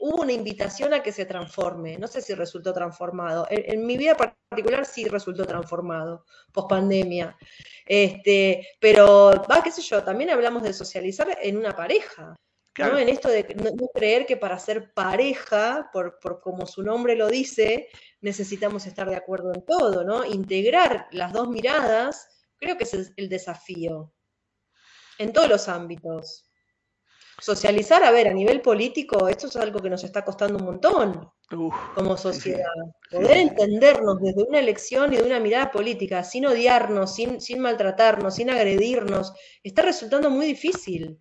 [0.00, 1.98] hubo una invitación a que se transforme.
[1.98, 3.46] No sé si resultó transformado.
[3.50, 7.36] En, mi vida particular sí resultó transformado, post pandemia.
[7.86, 12.34] Este, pero, va, qué sé yo, también hablamos de socializar en una pareja.
[12.78, 12.98] ¿no?
[12.98, 17.28] En esto de no, creer que para ser pareja, por, por, como su nombre lo
[17.28, 17.88] dice,
[18.20, 20.24] necesitamos estar de acuerdo en todo, ¿no?
[20.24, 22.28] Integrar las dos miradas,
[22.58, 24.12] creo que es el desafío,
[25.18, 26.50] en todos los ámbitos.
[27.40, 31.30] Socializar, a ver, a nivel político, esto es algo que nos está costando un montón
[31.94, 32.64] como sociedad.
[33.10, 38.34] Poder entendernos desde una elección y de una mirada política, sin odiarnos, sin, sin maltratarnos,
[38.34, 41.18] sin agredirnos, está resultando muy difícil.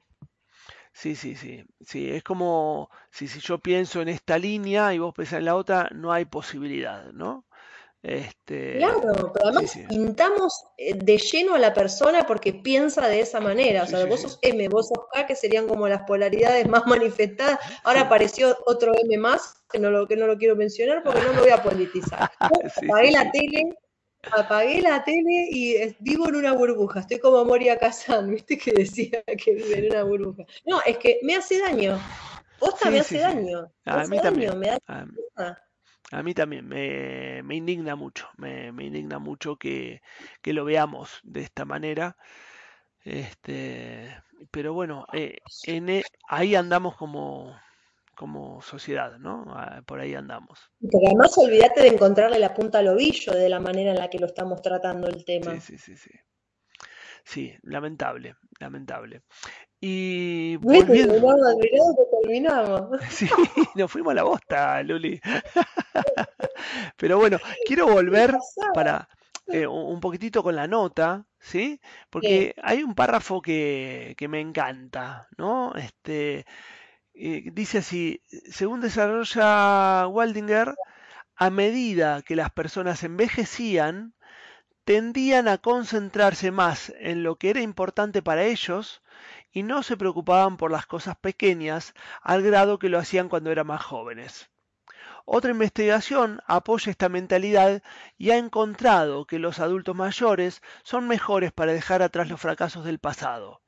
[0.92, 1.64] Sí, sí, sí.
[1.86, 5.56] Sí, es como si, si yo pienso en esta línea y vos pensás en la
[5.56, 7.46] otra, no hay posibilidad, ¿no?
[8.02, 13.42] Este, claro, pero además pintamos eh, de lleno a la persona porque piensa de esa
[13.42, 13.84] manera.
[13.84, 17.60] O sea, vos sos M, vos sos K, que serían como las polaridades más manifestadas.
[17.84, 21.34] Ahora apareció otro M más, que no lo, que no lo quiero mencionar porque no
[21.34, 22.32] me voy a politizar.
[22.40, 23.78] Apagué la tele
[24.32, 27.02] apagué la tele y vivo en una burbuja.
[27.02, 28.58] Estoy como Moria Kazan, ¿viste?
[28.58, 30.44] Que decía que vive en una burbuja.
[30.66, 32.00] No, es que me hace daño.
[32.60, 33.72] Posta me hace daño.
[33.86, 34.52] A mí también.
[36.12, 36.68] a, mí también.
[36.68, 38.28] Me, indigna mucho.
[38.38, 40.02] Me, indigna mucho que,
[40.44, 42.18] lo veamos de esta manera.
[43.04, 47.56] Este, pero bueno, eh, en, e, ahí andamos como,
[48.20, 49.46] como sociedad, ¿no?
[49.48, 50.60] Ah, por ahí andamos.
[50.82, 54.20] Pero además olvídate de encontrarle la punta al ovillo de la manera en la que
[54.20, 55.54] lo estamos tratando el tema.
[55.62, 56.20] Sí, sí, sí, sí.
[57.24, 59.22] Sí, lamentable, lamentable.
[59.80, 61.14] Y volviendo...
[62.22, 63.00] terminamos.
[63.10, 63.30] Sí,
[63.76, 65.22] nos fuimos a la bosta, Luli.
[66.98, 68.36] Pero bueno, quiero volver
[68.74, 69.08] para
[69.48, 71.80] eh, un poquitito con la nota, ¿sí?
[72.10, 75.74] Porque hay un párrafo que, que me encanta, ¿no?
[75.76, 76.46] Este,
[77.22, 80.74] eh, dice así, según desarrolla Waldinger,
[81.36, 84.14] a medida que las personas envejecían,
[84.86, 89.04] tendían a concentrarse más en lo que era importante para ellos
[89.52, 93.68] y no se preocupaban por las cosas pequeñas al grado que lo hacían cuando eran
[93.68, 94.50] más jóvenes.
[95.26, 97.84] Otra investigación apoya esta mentalidad
[98.18, 103.00] y ha encontrado que los adultos mayores son mejores para dejar atrás los fracasos del
[103.00, 103.62] pasado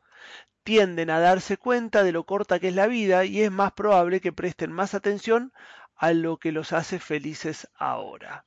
[0.63, 4.21] tienden a darse cuenta de lo corta que es la vida y es más probable
[4.21, 5.53] que presten más atención
[5.95, 8.45] a lo que los hace felices ahora.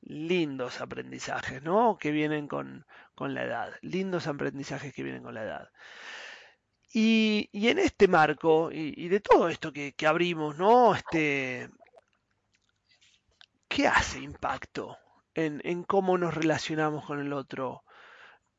[0.00, 1.98] Lindos aprendizajes, ¿no?
[1.98, 2.86] Que vienen con,
[3.18, 3.74] la edad.
[3.82, 5.70] Lindos aprendizajes que vienen con la edad.
[6.92, 10.94] Y, en este marco, y, de todo esto que, abrimos, ¿no?
[10.94, 11.68] Este,
[13.68, 14.96] ¿Qué hace impacto
[15.34, 17.84] en, cómo nos relacionamos con el otro?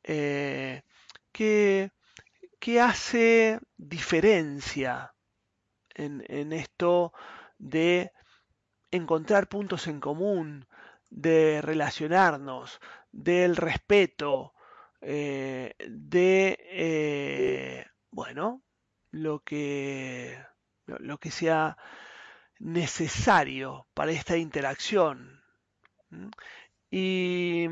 [0.04, 0.84] Eh,
[1.32, 1.92] ¿qué,
[2.60, 5.14] ¿qué hace diferencia
[5.96, 7.14] en, esto
[7.58, 8.12] de
[8.92, 10.68] encontrar puntos en común,
[11.10, 12.80] de relacionarnos,
[13.12, 14.54] del respeto,
[15.02, 18.64] eh, de, eh, bueno,
[19.12, 20.38] lo que,
[20.86, 21.78] lo que sea
[22.60, 25.42] necesario para esta interacción.
[26.92, 27.68] Y,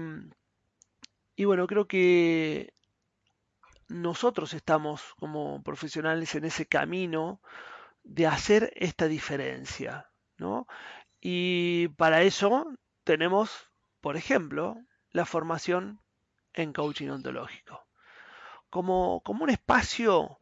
[1.35, 2.73] y bueno, creo que
[3.87, 7.41] nosotros estamos como profesionales en ese camino
[8.03, 10.67] de hacer esta diferencia, ¿no?
[11.19, 12.71] Y para eso
[13.03, 13.69] tenemos,
[14.01, 14.77] por ejemplo,
[15.11, 16.01] la formación
[16.53, 17.87] en coaching ontológico,
[18.69, 20.37] como, como un espacio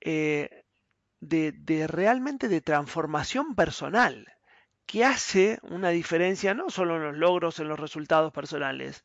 [0.00, 0.64] eh,
[1.20, 4.26] de, de realmente de transformación personal,
[4.86, 9.04] que hace una diferencia no solo en los logros, en los resultados personales,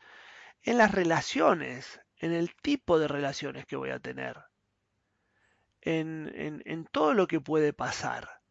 [0.64, 4.38] en las relaciones, en el tipo de relaciones que voy a tener,
[5.82, 8.42] en, todo lo que puede pasar.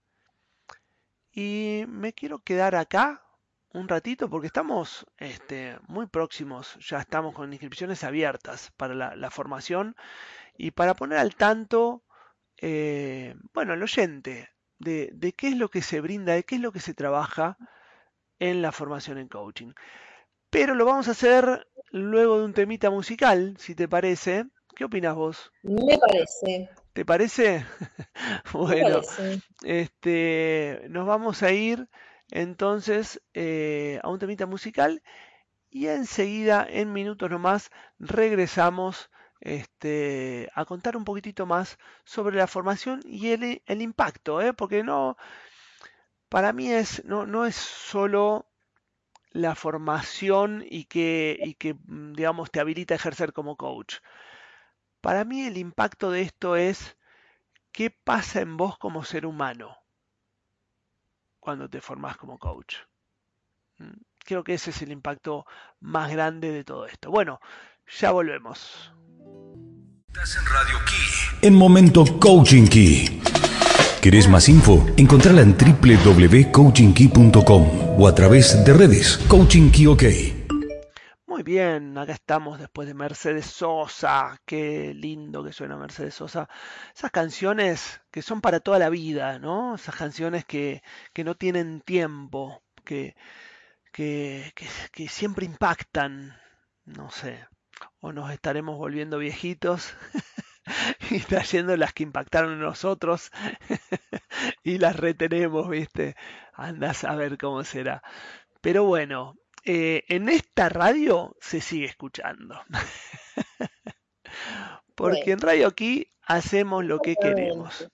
[1.33, 3.25] Y me quiero quedar acá
[3.73, 9.97] un ratito porque estamos este, muy próximos, ya estamos con inscripciones abiertas para la, formación
[10.57, 12.05] y para poner al tanto,
[12.59, 16.61] eh, bueno, al oyente de, de, qué es lo que se brinda, de qué es
[16.61, 17.59] lo que se trabaja
[18.39, 19.73] en la formación en coaching.
[20.51, 24.47] Pero lo vamos a hacer luego de un temita musical, si te parece.
[24.75, 25.53] ¿Qué opinas vos?
[25.63, 26.69] Me parece.
[26.93, 27.65] ¿Te parece?
[28.53, 29.01] bueno,
[29.63, 31.89] este, nos vamos a ir
[32.33, 35.03] entonces eh, a un temita musical
[35.71, 43.03] y enseguida, en minutos nomás, regresamos este, a contar un poquitito más sobre la formación
[43.05, 44.53] y el, el impacto, ¿eh?
[44.53, 45.17] porque no,
[46.29, 48.49] para mí es, no, no es solo
[49.35, 53.97] la formación y que, que, mm, digamos, te habilita a ejercer como coach.
[55.03, 56.97] Para mí el impacto de esto es
[57.73, 59.77] qué pasa en vos como ser humano
[61.41, 62.77] cuando te formas como coach.
[63.79, 65.45] Mm, creo que ese es el impacto
[65.81, 67.11] más grande de todo esto.
[67.11, 67.41] Bueno,
[68.01, 68.93] ya volvemos.
[70.07, 71.41] Estás en Radio Key.
[71.43, 73.21] En Momento Coaching Key.
[74.01, 74.87] ¿Querés más info?
[74.97, 79.71] Encontrala en www.coachingkey.com o a través de redes Coaching.
[81.27, 84.41] Muy bien, acá estamos después de Mercedes Sosa.
[84.45, 86.49] Qué lindo que suena Mercedes Sosa.
[86.95, 89.75] Esas canciones que son para toda la vida, ¿no?
[89.75, 90.83] Esas canciones que,
[91.25, 93.17] no tienen tiempo, que,
[93.93, 94.53] que,
[94.93, 96.37] que siempre impactan.
[96.85, 97.47] No sé,
[98.01, 99.95] o nos estaremos volviendo viejitos
[101.11, 103.31] y trayendo las que impactaron en nosotros
[104.63, 106.17] y las retenemos, ¿viste?
[106.55, 108.03] Andas a ver cómo será.
[108.61, 112.61] Pero bueno, eh, en esta radio se sigue escuchando.
[114.95, 117.89] Porque en Radio Aquí hacemos lo que queremos.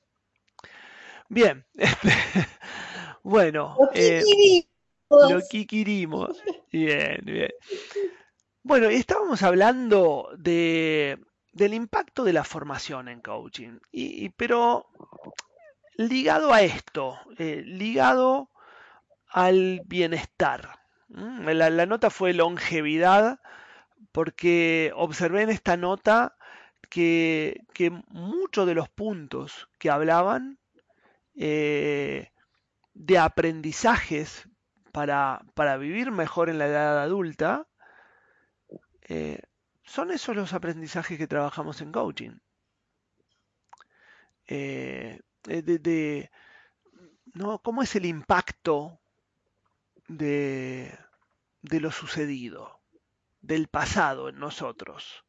[1.28, 1.64] Bien,
[3.22, 4.22] bueno, lo, eh,
[5.08, 6.42] lo quirimos.
[6.70, 7.50] Bien, bien.
[8.62, 11.18] Bueno, estábamos hablando de,
[11.52, 14.86] del impacto de la formación en coaching, y, pero
[15.96, 18.50] ligado a esto, eh, ligado
[19.28, 20.80] al bienestar.
[21.08, 23.40] La, la, nota fue longevidad
[24.12, 26.36] porque observé en esta nota
[26.88, 30.58] que, que muchos de los puntos que hablaban
[31.34, 32.30] eh,
[32.94, 34.48] de aprendizajes
[34.92, 37.66] para, para, vivir mejor en la edad adulta,
[39.08, 39.40] eh,
[39.90, 42.38] son esos los aprendizajes que trabajamos en coaching.
[44.46, 46.30] Eh, de,
[47.34, 47.58] ¿no?
[47.60, 49.00] ¿Cómo es el impacto
[50.06, 50.96] de,
[51.62, 52.80] de lo sucedido,
[53.40, 55.24] del pasado en nosotros?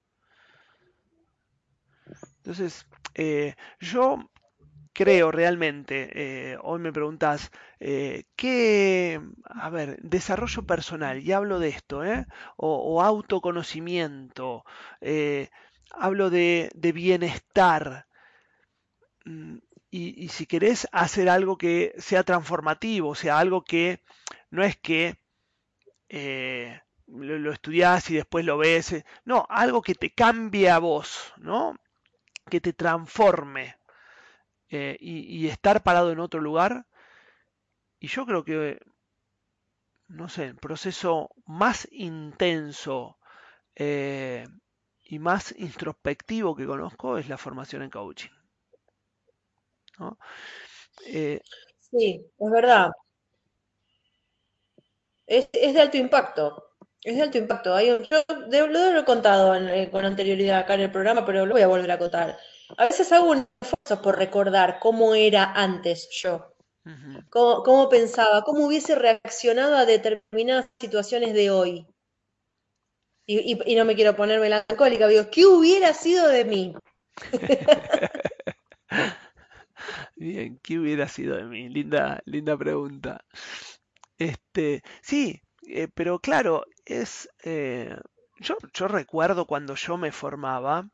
[2.38, 2.86] Entonces,
[3.16, 4.30] eh, yo
[5.02, 11.70] creo realmente, eh, hoy me preguntas, eh, ¿qué, a ver, desarrollo personal, y hablo de
[11.70, 12.28] esto, ¿eh?
[12.56, 14.64] o, autoconocimiento,
[15.90, 18.06] hablo de, bienestar,
[19.26, 19.58] mm,
[19.90, 24.02] y, si querés hacer algo que sea transformativo, o sea, algo que
[24.52, 25.18] no es que
[27.08, 31.76] lo, lo, estudiás y después lo ves, no, algo que te cambie a vos, ¿no?
[32.52, 33.81] que te transforme
[34.72, 36.86] eh, y, estar parado en otro lugar.
[38.00, 38.80] Y yo creo que,
[40.08, 43.18] no sé, el proceso más intenso
[43.76, 44.46] eh,
[45.04, 48.30] y más introspectivo que conozco es la formación en coaching.
[51.06, 51.42] Eh,
[51.80, 52.92] sí, es verdad.
[55.28, 56.72] Es, es de alto impacto.
[57.04, 57.74] Es de alto impacto.
[57.76, 61.62] Hay, yo lo he contado eh, con anterioridad acá en el programa, pero lo voy
[61.62, 62.38] a volver a contar.
[62.78, 66.56] A veces hago un esfuerzo por recordar cómo era antes yo,
[67.30, 71.88] cómo, pensaba, cómo hubiese reaccionado a determinadas situaciones de hoy.
[73.28, 76.76] Y, no me quiero poner melancólica, digo, ¿qué hubiera sido de mí?
[80.16, 81.70] Bien, ¿qué hubiera sido de mí?
[81.70, 83.24] Linda, linda pregunta.
[84.18, 87.30] Este, sí, eh, pero claro, es.
[87.44, 87.96] Eh,
[88.40, 90.90] yo, yo, recuerdo cuando yo me formaba,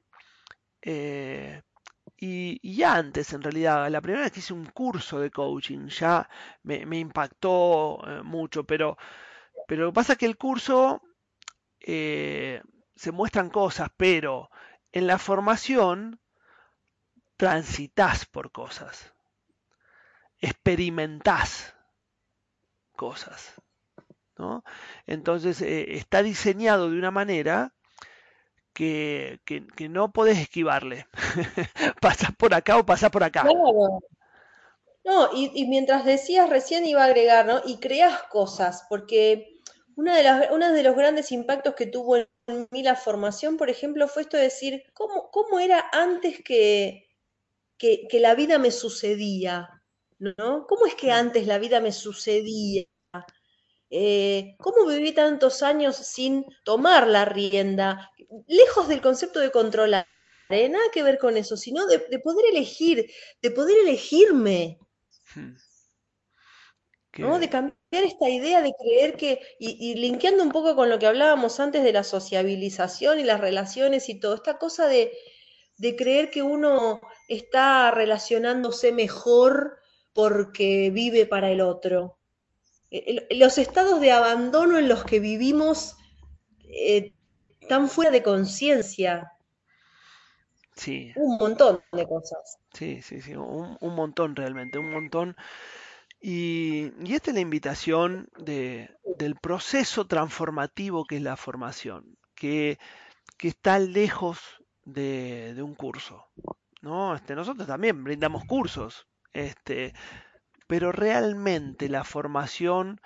[0.89, 1.61] eh,
[2.17, 6.29] y, ya antes, en realidad, la primera vez que hice un curso de coaching ya
[6.63, 8.97] me, impactó mucho, pero,
[9.67, 11.01] pero lo que pasa que el curso
[11.79, 14.49] se muestran cosas, pero
[14.91, 16.19] en la formación
[17.37, 19.13] transitas por cosas,
[20.39, 21.75] experimentás
[22.95, 23.53] cosas.
[25.05, 27.73] Entonces eh, está diseñado de una manera
[28.77, 31.07] que, no podés esquivarle.
[32.01, 33.43] pasás por acá o pasás por acá.
[35.03, 37.61] No, y, mientras decías recién iba a agregar, ¿no?
[37.65, 39.61] Y creas cosas, porque
[39.95, 43.69] una de las, uno de los grandes impactos que tuvo en mí la formación, por
[43.69, 47.07] ejemplo, fue esto de decir, ¿cómo, cómo era antes que,
[47.77, 49.81] que, que la vida me sucedía?
[50.19, 50.67] ¿No?
[50.67, 52.83] ¿Cómo es que antes la vida me sucedía?
[53.89, 58.11] Eh, ¿Cómo viví tantos años sin tomar la rienda?
[58.47, 60.07] Lejos del concepto de controlar,
[60.49, 60.67] ¿eh?
[60.69, 63.09] nada que ver con eso, sino de, poder elegir,
[63.41, 64.79] de poder elegirme.
[65.33, 65.55] Hmm.
[67.17, 67.39] ¿no?
[67.39, 71.07] De cambiar esta idea de creer que, y, y, linkeando un poco con lo que
[71.07, 75.11] hablábamos antes de la sociabilización y las relaciones y todo, esta cosa de,
[75.77, 79.79] de creer que uno está relacionándose mejor
[80.13, 82.16] porque vive para el otro.
[83.31, 85.97] Los estados de abandono en los que vivimos
[86.69, 87.13] eh,
[87.67, 89.31] tan fuera de conciencia.
[90.75, 91.11] Sí.
[91.15, 92.59] Un montón de cosas.
[92.73, 95.35] Sí, sí, sí, un, montón realmente, un montón.
[96.21, 102.77] Y, esta es la invitación de, del proceso transformativo que es la formación, que,
[103.37, 104.39] que está lejos
[104.83, 106.25] de, de, un curso.
[106.81, 107.15] ¿no?
[107.15, 109.07] Este, nosotros también brindamos cursos.
[109.33, 109.93] Este,
[110.67, 113.01] pero realmente la formación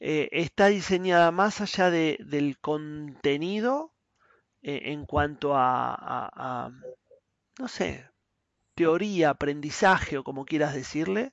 [0.00, 3.92] eh, está diseñada más allá de, del contenido
[4.62, 6.70] eh, en cuanto a,
[7.58, 8.08] no sé,
[8.74, 11.32] teoría, aprendizaje o como quieras decirle,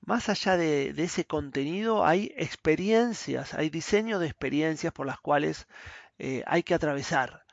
[0.00, 5.66] más allá de, ese contenido hay experiencias, hay diseño de experiencias por las cuales
[6.18, 7.44] eh, hay que atravesar.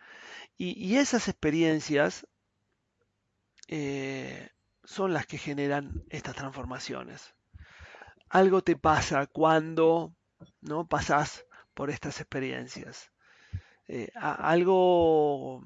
[0.57, 2.25] Y, esas experiencias
[4.87, 7.35] son las que generan estas transformaciones.
[8.29, 10.15] Algo te pasa cuando
[10.61, 13.11] no pasas por estas experiencias.
[13.89, 15.61] Eh, algo,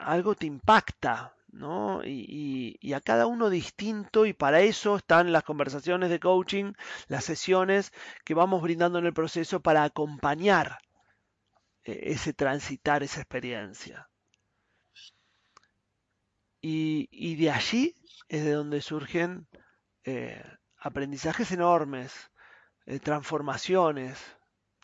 [0.00, 2.00] algo te impacta, ¿no?
[2.02, 6.72] Y, a cada uno distinto y para eso están las conversaciones de coaching,
[7.08, 7.92] las sesiones
[8.24, 10.78] que vamos brindando en el proceso para acompañar
[11.84, 14.08] e, ese transitar esa experiencia.
[16.64, 17.94] Y, de allí
[18.32, 19.46] es de donde surgen
[20.04, 20.42] eh,
[20.78, 22.12] aprendizajes enormes,
[22.86, 24.18] eh, transformaciones.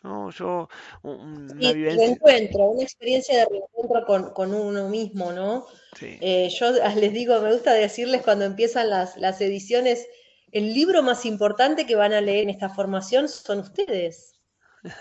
[0.03, 0.29] ¿no?
[0.29, 0.69] Yo,
[1.01, 5.65] una encuentro, una experiencia de reencuentro con, uno mismo, ¿no?
[5.99, 10.07] Eh, yo les digo, me gusta decirles cuando empiezan las, las ediciones,
[10.51, 14.39] el libro más importante que van a leer en esta formación son ustedes.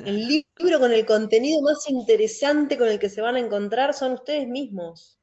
[0.06, 0.26] El
[0.58, 4.48] libro con el contenido más interesante con el que se van a encontrar son ustedes
[4.48, 5.20] mismos.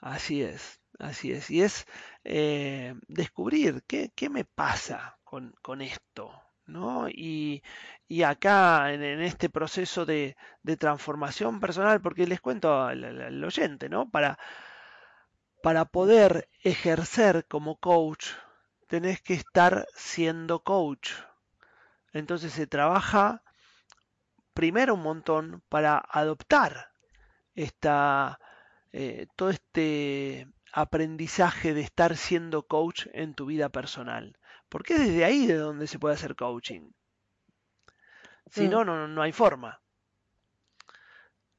[0.00, 1.50] Así es, así es.
[1.50, 1.86] Y es
[2.24, 6.32] eh, descubrir qué, me pasa con, esto,
[6.66, 7.08] ¿no?
[7.08, 7.62] Y,
[8.24, 10.36] acá en, este proceso de,
[10.78, 14.10] transformación personal, porque les cuento al, oyente, ¿no?
[14.10, 14.38] Para,
[15.62, 18.28] para poder ejercer como coach,
[18.86, 21.12] tenés que estar siendo coach.
[22.12, 23.42] Entonces se trabaja
[24.52, 26.90] primero un montón para adoptar
[27.54, 28.38] esta,
[28.92, 34.38] eh, todo este aprendizaje de estar siendo coach en tu vida personal.
[34.68, 36.90] Porque es desde ahí de donde se puede hacer coaching.
[38.50, 38.70] Si mm.
[38.70, 39.80] no, no, no hay forma.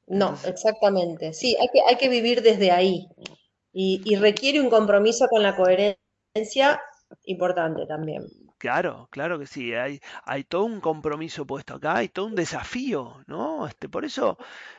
[0.06, 1.32] No, exactamente.
[1.32, 3.06] Sí, hay que, hay que vivir desde ahí.
[3.72, 6.80] y, requiere un compromiso con la coherencia
[7.24, 8.24] importante también.
[8.62, 13.24] Claro, claro que sí, hay, hay todo un compromiso puesto acá, hay todo un desafío,
[13.26, 13.66] ¿no?
[13.66, 14.38] Este, por eso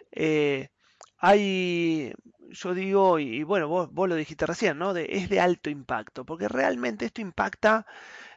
[0.10, 0.70] eh,
[1.18, 2.14] hay,
[2.54, 4.94] yo digo, y, bueno, vos, vos, lo dijiste recién, ¿no?
[4.94, 7.86] De, es de alto impacto, porque realmente esto impacta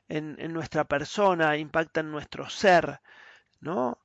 [0.09, 3.01] en, en nuestra persona, impacta en nuestro ser,
[3.61, 3.99] ¿no?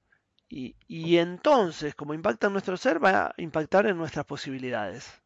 [0.49, 5.21] Y, y entonces, como impacta en nuestro ser, va a impactar en nuestras posibilidades.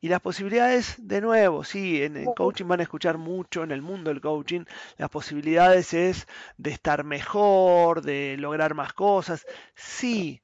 [0.00, 3.82] Y las posibilidades, de nuevo, sí, en el coaching van a escuchar mucho, en el
[3.82, 4.64] mundo del coaching,
[4.98, 6.26] las posibilidades es
[6.58, 10.42] de estar mejor, de lograr más cosas, sí,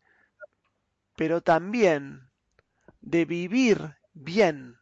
[1.16, 2.27] pero también
[3.12, 4.76] de vivir bien.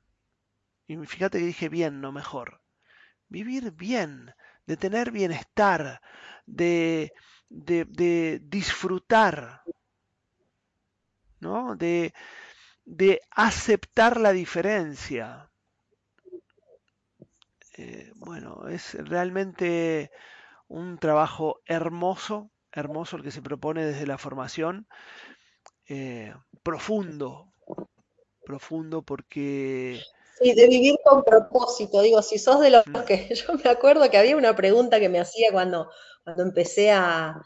[0.89, 2.61] Y fíjate que dije bien, no mejor.
[3.29, 4.35] Vivir bien,
[4.67, 6.01] de tener bienestar,
[6.47, 7.13] de,
[7.49, 9.63] de, de disfrutar,
[11.41, 11.77] ¿no?
[11.77, 12.13] De,
[12.85, 15.51] de aceptar la diferencia.
[17.77, 20.11] Eh, bueno, es realmente
[20.69, 24.87] un trabajo hermoso, hermoso el que se propone desde la formación,
[25.89, 27.53] eh, profundo,
[28.47, 30.01] profundo porque...
[30.41, 34.19] Sí, de vivir con propósito, digo, si sos de los que yo me acuerdo que
[34.19, 35.91] había una pregunta que me hacía cuando,
[36.25, 37.43] cuando empecé a,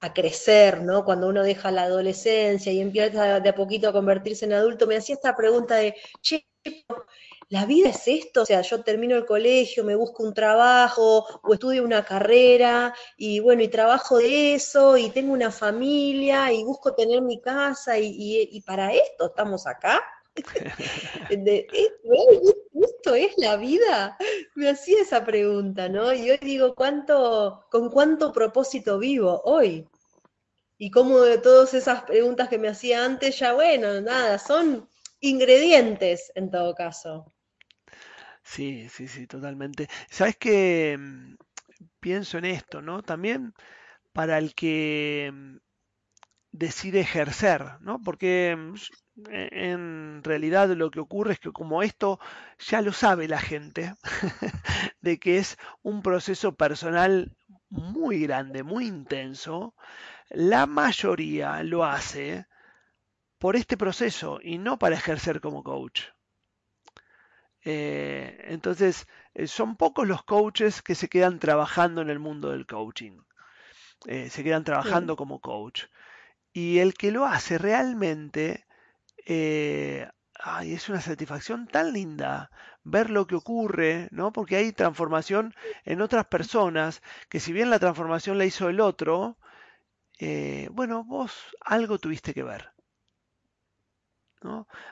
[0.00, 1.04] a crecer, ¿no?
[1.04, 4.96] Cuando uno deja la adolescencia y empieza de a poquito a convertirse en adulto, me
[4.96, 6.46] hacía esta pregunta de, che,
[7.50, 8.42] ¿la vida es esto?
[8.42, 13.40] O sea, yo termino el colegio, me busco un trabajo o estudio una carrera y
[13.40, 18.60] bueno, y trabajo de eso y tengo una familia y busco tener mi casa y,
[18.66, 20.02] para esto estamos acá.
[21.30, 24.16] ¿Esto es la vida?
[24.54, 26.12] Me hacía esa pregunta, ¿no?
[26.12, 29.88] Y hoy digo, ¿cuánto, ¿con cuánto propósito vivo hoy?
[30.76, 34.88] Y cómo de todas esas preguntas que me hacía antes, ya bueno, nada, son
[35.20, 37.32] ingredientes en todo caso.
[38.52, 39.88] Sí, sí, sí, totalmente.
[40.10, 41.34] Sabes que mm,
[42.00, 43.02] pienso en esto, ¿no?
[43.02, 43.54] También
[44.12, 45.56] para el que mm,
[46.52, 48.02] decide ejercer, ¿no?
[48.02, 48.74] Porque mm,
[49.30, 52.20] e-, en realidad lo que ocurre es que como esto
[52.58, 53.94] ya lo sabe la gente,
[55.02, 57.36] de que es un proceso personal
[57.70, 59.74] muy grande, muy intenso,
[60.30, 62.46] la mayoría lo hace
[63.38, 66.02] por este proceso y no para ejercer como coach.
[67.70, 72.64] Eh, entonces, eh, son pocos los coaches que se quedan trabajando en el mundo del
[72.66, 73.20] coaching.
[74.06, 75.84] Eh, se quedan trabajando como coach.
[76.50, 78.64] Y el que lo hace realmente
[80.40, 82.50] ay, es una satisfacción tan linda
[82.84, 84.32] ver lo que ocurre, ¿no?
[84.32, 85.54] Porque hay transformación
[85.84, 89.36] en otras personas, que si bien la transformación la hizo el otro,
[90.70, 92.72] bueno, vos algo tuviste que ver,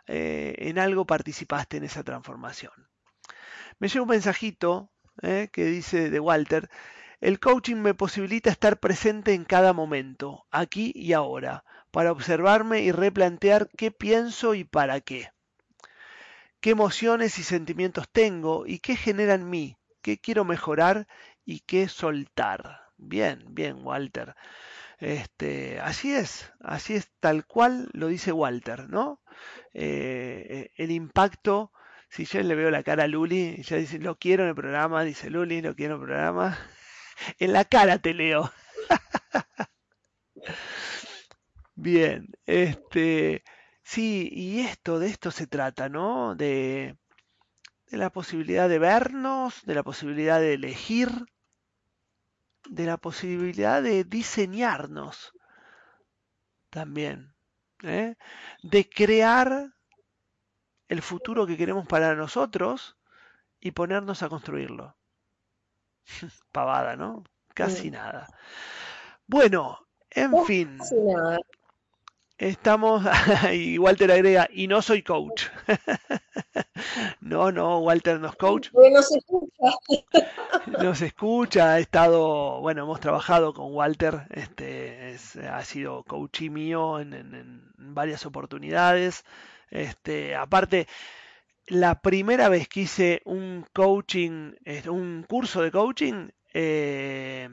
[0.07, 2.73] Eh, en algo participaste en esa transformación.
[3.79, 4.91] Me llega un mensajito
[5.21, 6.69] que dice de Walter,
[7.23, 11.65] el coaching me posibilita estar presente en cada momento, aquí y ahora
[11.97, 15.31] para observarme y replantear qué pienso y para qué.
[16.61, 21.07] Qué emociones y sentimientos tengo y qué generan en mí, qué quiero mejorar
[21.47, 22.81] y qué soltar.
[22.99, 24.35] Bien, bien, Walter.
[24.99, 29.21] Este, así es, así es tal cual lo dice Walter, ¿no?
[29.75, 31.73] Eh, el impacto,
[32.09, 35.05] si yo le veo la cara a Luli, ya dice, lo quiero en el programa,
[35.05, 36.59] dice Luli, lo quiero en el programa,
[37.39, 38.51] en la cara te leo.
[41.75, 43.45] Bien, este,
[43.83, 46.35] sí, y esto, de esto se trata, ¿no?
[46.35, 46.97] De,
[47.91, 51.11] de la posibilidad de vernos, de la posibilidad de elegir,
[52.69, 55.33] de la posibilidad de diseñarnos
[56.71, 57.35] también,
[57.83, 58.17] ¿eh?
[58.63, 59.73] de crear
[60.89, 62.97] el futuro que queremos para nosotros
[63.61, 64.97] y ponernos a construirlo.
[66.53, 67.25] Pavada, ¿no?
[67.55, 68.29] Casi nada.
[69.27, 70.79] Bueno, en fin.
[70.79, 71.39] Casi nada.
[72.39, 73.03] Estamos,
[73.55, 75.45] y Walter agrega, y no soy coach.
[77.21, 78.69] no, no, Walter no es coach.
[78.73, 79.67] Porque no se escucha.
[80.83, 87.01] Nos escucha, ha estado, bueno, hemos trabajado con Walter, este, es- ha sido coachí mío
[87.01, 89.25] en, en- en varias oportunidades.
[89.71, 90.87] Este, aparte,
[91.67, 94.53] la primera vez que hice un coaching,
[94.89, 97.49] un curso de coaching, eh,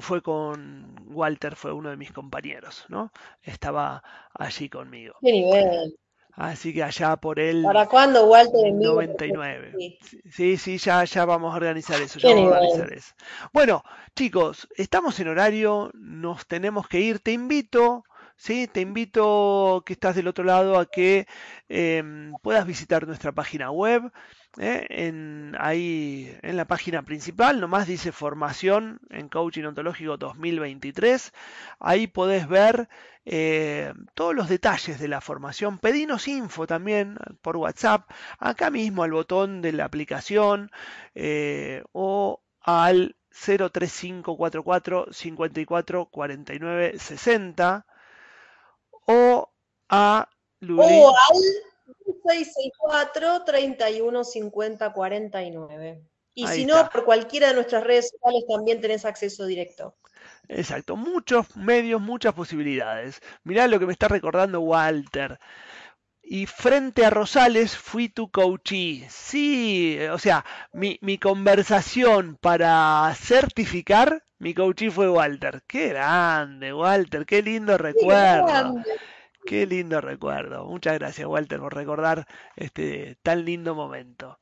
[0.00, 3.12] fue con Walter, fue uno de mis compañeros, ¿no?
[3.42, 5.14] Estaba allí conmigo.
[5.20, 5.96] Qué nivel.
[6.36, 8.94] Así que allá por el ¿Para cuándo, Walter, en vivo?
[8.94, 9.72] 99.
[9.78, 9.98] Sí.
[10.30, 13.14] Sí, sí, ya, ya vamos a organizar eso, ya vamos a organizar eso.
[13.52, 13.84] Bueno,
[14.16, 17.20] chicos, estamos en horario, nos tenemos que ir.
[17.20, 18.04] Te invito,
[18.36, 18.68] ¿sí?
[18.68, 21.26] Te invito que estás del otro lado a que
[21.68, 24.12] em, puedas visitar nuestra página web.
[24.58, 24.86] ¿eh?
[24.88, 31.32] En, ahí en la página principal, nomás dice formación en coaching ontológico 2023.
[31.80, 32.88] Ahí podés ver
[33.24, 35.78] eh, todos los detalles de la formación.
[35.78, 40.70] Pedinos info también por WhatsApp, acá mismo al botón de la aplicación
[41.14, 47.86] eh, o al 03544 54 49 60
[49.06, 49.50] o
[49.88, 50.28] a
[50.60, 50.82] Luli.
[50.82, 51.42] O al
[52.26, 56.02] 664 31 50 49.
[56.34, 56.90] Y Ahí si no, está.
[56.90, 59.96] por cualquiera de nuestras redes sociales también tenés acceso directo.
[60.48, 63.20] Exacto, muchos medios, muchas posibilidades.
[63.44, 65.38] Mirá lo que me está recordando Walter.
[66.22, 69.06] Y frente a Rosales fui tu coachee.
[69.10, 75.62] Sí, o sea, mi, mi conversación para certificar, mi coachee fue Walter.
[75.66, 78.82] Qué grande, Walter, qué lindo recuerdo.
[79.46, 80.64] Qué lindo recuerdo.
[80.64, 82.26] Muchas gracias, Walter, por recordar
[82.56, 84.38] este tan lindo momento.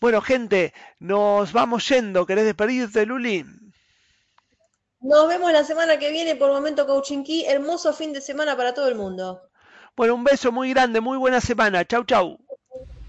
[0.00, 2.26] Bueno, gente, nos vamos yendo.
[2.26, 3.46] ¿Querés despedirte, Luli?
[5.00, 7.46] Nos vemos la semana que viene por Momento Coaching Key.
[7.46, 9.40] Hermoso fin de semana para todo el mundo.
[9.96, 11.84] Bueno, un beso muy grande, muy buena semana.
[11.84, 12.38] Chau, chau.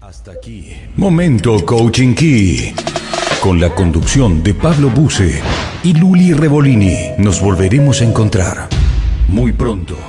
[0.00, 0.76] Hasta aquí.
[0.96, 2.74] Momento Coaching Key.
[3.44, 5.42] Con la conducción de Pablo Buse
[5.82, 6.96] y Luli Revolini.
[7.18, 8.70] Nos volveremos a encontrar
[9.28, 10.04] muy pronto.